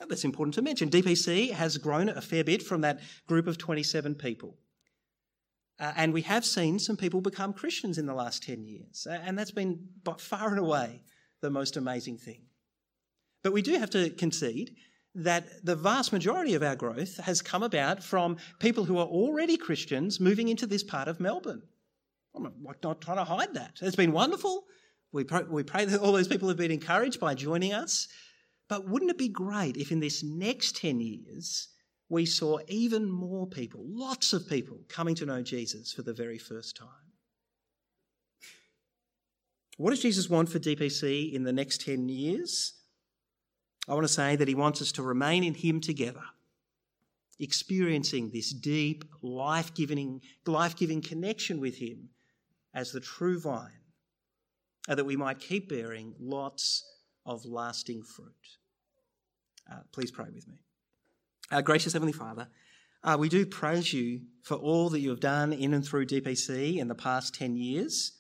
That's 0.10 0.26
important 0.26 0.56
to 0.56 0.64
mention. 0.64 0.90
DPC 0.90 1.52
has 1.52 1.78
grown 1.78 2.10
a 2.10 2.20
fair 2.20 2.44
bit 2.44 2.64
from 2.64 2.82
that 2.82 3.00
group 3.28 3.46
of 3.46 3.60
27 3.60 4.16
people. 4.16 4.58
Uh, 5.80 5.92
and 5.96 6.14
we 6.14 6.22
have 6.22 6.46
seen 6.46 6.80
some 6.80 6.98
people 6.98 7.22
become 7.22 7.54
Christians 7.54 7.98
in 7.98 8.06
the 8.06 8.14
last 8.14 8.44
10 8.44 8.64
years. 8.64 9.08
And 9.10 9.38
that's 9.38 9.52
been 9.52 9.88
by 10.04 10.14
far 10.18 10.50
and 10.50 10.60
away 10.60 11.02
the 11.42 11.50
most 11.50 11.78
amazing 11.78 12.18
thing. 12.18 12.44
But 13.44 13.54
we 13.54 13.62
do 13.62 13.78
have 13.78 13.90
to 13.92 14.10
concede 14.12 14.76
that 15.16 15.66
the 15.66 15.76
vast 15.76 16.12
majority 16.14 16.56
of 16.56 16.64
our 16.64 16.76
growth 16.76 17.18
has 17.18 17.42
come 17.42 17.64
about 17.64 18.04
from 18.04 18.38
people 18.60 18.86
who 18.86 18.98
are 18.98 19.06
already 19.06 19.58
Christians 19.58 20.20
moving 20.20 20.48
into 20.48 20.66
this 20.66 20.84
part 20.84 21.08
of 21.08 21.20
Melbourne. 21.20 21.62
I'm 22.36 22.52
not 22.84 23.02
trying 23.02 23.18
to 23.18 23.24
hide 23.24 23.54
that. 23.54 23.78
It's 23.82 23.96
been 23.96 24.12
wonderful. 24.12 24.64
We 25.12 25.24
pray, 25.24 25.44
we 25.44 25.62
pray 25.64 25.86
that 25.86 26.00
all 26.00 26.14
those 26.14 26.28
people 26.28 26.48
have 26.48 26.58
been 26.58 26.72
encouraged 26.72 27.20
by 27.20 27.36
joining 27.36 27.74
us. 27.74 28.08
But 28.70 28.88
wouldn't 28.88 29.12
it 29.12 29.18
be 29.18 29.28
great 29.28 29.78
if 29.78 29.92
in 29.92 30.00
this 30.00 30.24
next 30.24 30.78
10 30.78 31.00
years 31.00 31.68
we 32.10 32.26
saw 32.26 32.60
even 32.68 33.10
more 33.10 33.48
people, 33.48 33.82
lots 33.84 34.34
of 34.34 34.48
people, 34.48 34.78
coming 34.88 35.16
to 35.16 35.26
know 35.26 35.42
Jesus 35.42 35.94
for 35.94 36.02
the 36.02 36.14
very 36.14 36.38
first 36.38 36.76
time? 36.76 36.90
What 39.78 39.90
does 39.90 40.02
Jesus 40.02 40.30
want 40.30 40.50
for 40.50 40.60
DPC 40.60 41.34
in 41.34 41.44
the 41.44 41.54
next 41.54 41.82
10 41.82 42.10
years? 42.10 42.74
I 43.88 43.94
want 43.94 44.06
to 44.06 44.14
say 44.14 44.36
that 44.36 44.48
he 44.48 44.56
wants 44.56 44.82
us 44.82 44.92
to 44.94 45.04
remain 45.04 45.44
in 45.44 45.56
him 45.56 45.82
together, 45.82 46.24
experiencing 47.40 48.30
this 48.32 48.54
deep, 48.54 49.04
life 49.22 49.74
giving, 49.74 50.22
life 50.46 50.76
giving 50.76 51.02
connection 51.02 51.60
with 51.60 51.78
him 51.78 52.10
as 52.74 52.92
the 52.92 53.00
true 53.00 53.40
vine, 53.40 53.82
and 54.88 54.98
that 54.98 55.06
we 55.06 55.16
might 55.16 55.40
keep 55.40 55.70
bearing 55.70 56.14
lots 56.20 56.86
of 57.26 57.46
lasting 57.46 58.04
fruit. 58.04 58.58
Uh, 59.72 59.80
please 59.92 60.12
pray 60.12 60.28
with 60.34 60.48
me. 60.48 60.56
Our 61.54 61.62
gracious 61.62 61.94
Heavenly 61.94 62.14
Father, 62.14 62.48
uh, 63.04 63.16
we 63.20 63.30
do 63.30 63.46
praise 63.46 63.94
you 63.94 64.22
for 64.42 64.56
all 64.56 64.90
that 64.90 65.02
you 65.02 65.12
have 65.12 65.20
done 65.20 65.54
in 65.54 65.76
and 65.76 65.86
through 65.86 66.08
DPC 66.08 66.78
in 66.78 66.88
the 66.88 66.96
past 66.96 67.36
10 67.36 67.58
years. 67.58 68.14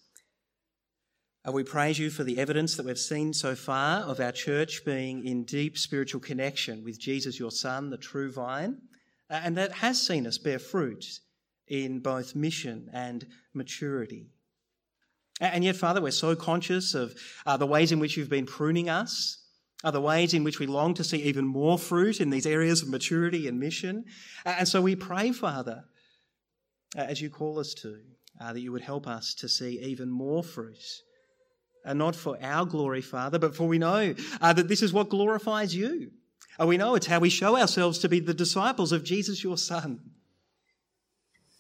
Uh, 1.43 1.51
we 1.51 1.63
praise 1.63 1.97
you 1.97 2.11
for 2.11 2.23
the 2.23 2.37
evidence 2.37 2.77
that 2.77 2.85
we've 2.85 2.99
seen 2.99 3.33
so 3.33 3.55
far 3.55 4.01
of 4.01 4.19
our 4.19 4.31
church 4.31 4.85
being 4.85 5.25
in 5.25 5.45
deep 5.45 5.79
spiritual 5.79 6.21
connection 6.21 6.83
with 6.83 6.99
Jesus, 6.99 7.39
your 7.39 7.49
Son, 7.49 7.89
the 7.89 7.97
true 7.97 8.31
vine, 8.31 8.77
uh, 9.31 9.41
and 9.43 9.57
that 9.57 9.71
has 9.71 9.99
seen 9.99 10.27
us 10.27 10.37
bear 10.37 10.59
fruit 10.59 11.03
in 11.67 12.01
both 12.01 12.35
mission 12.35 12.87
and 12.93 13.25
maturity. 13.51 14.27
And 15.41 15.63
yet, 15.63 15.75
Father, 15.75 16.03
we're 16.03 16.11
so 16.11 16.35
conscious 16.35 16.93
of 16.93 17.15
uh, 17.47 17.57
the 17.57 17.65
ways 17.65 17.91
in 17.91 17.97
which 17.97 18.15
you've 18.15 18.29
been 18.29 18.45
pruning 18.45 18.89
us 18.89 19.42
are 19.83 19.91
the 19.91 20.01
ways 20.01 20.33
in 20.33 20.43
which 20.43 20.59
we 20.59 20.65
long 20.65 20.93
to 20.93 21.03
see 21.03 21.21
even 21.23 21.45
more 21.45 21.77
fruit 21.77 22.21
in 22.21 22.29
these 22.29 22.45
areas 22.45 22.81
of 22.81 22.89
maturity 22.89 23.47
and 23.47 23.59
mission. 23.59 24.05
And 24.45 24.67
so 24.67 24.81
we 24.81 24.95
pray, 24.95 25.31
Father, 25.31 25.83
uh, 26.97 27.01
as 27.01 27.21
you 27.21 27.29
call 27.29 27.59
us 27.59 27.73
to, 27.75 27.99
uh, 28.39 28.53
that 28.53 28.61
you 28.61 28.71
would 28.71 28.81
help 28.81 29.07
us 29.07 29.33
to 29.35 29.49
see 29.49 29.79
even 29.81 30.09
more 30.09 30.43
fruit. 30.43 30.83
And 31.85 31.99
not 31.99 32.15
for 32.15 32.37
our 32.41 32.65
glory, 32.65 33.01
Father, 33.01 33.37
but 33.37 33.55
for 33.55 33.67
we 33.67 33.77
know 33.77 34.15
uh, 34.39 34.53
that 34.53 34.69
this 34.69 34.81
is 34.81 34.93
what 34.93 35.09
glorifies 35.09 35.75
you. 35.75 36.11
And 36.57 36.69
we 36.69 36.77
know 36.77 36.95
it's 36.95 37.07
how 37.07 37.19
we 37.19 37.29
show 37.29 37.57
ourselves 37.57 37.99
to 37.99 38.09
be 38.09 38.19
the 38.19 38.33
disciples 38.33 38.91
of 38.91 39.03
Jesus, 39.03 39.43
your 39.43 39.57
Son. 39.57 39.99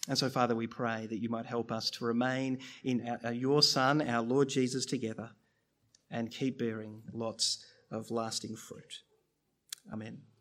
And 0.07 0.17
so, 0.17 0.29
Father, 0.29 0.55
we 0.55 0.67
pray 0.67 1.07
that 1.07 1.19
you 1.21 1.29
might 1.29 1.45
help 1.45 1.71
us 1.71 1.89
to 1.91 2.05
remain 2.05 2.59
in 2.83 3.17
our, 3.23 3.33
your 3.33 3.61
Son, 3.61 4.07
our 4.07 4.21
Lord 4.21 4.49
Jesus, 4.49 4.85
together 4.85 5.31
and 6.11 6.31
keep 6.31 6.59
bearing 6.59 7.01
lots 7.11 7.65
of 7.93 8.11
lasting 8.11 8.55
fruit. 8.55 9.01
Amen. 9.91 10.32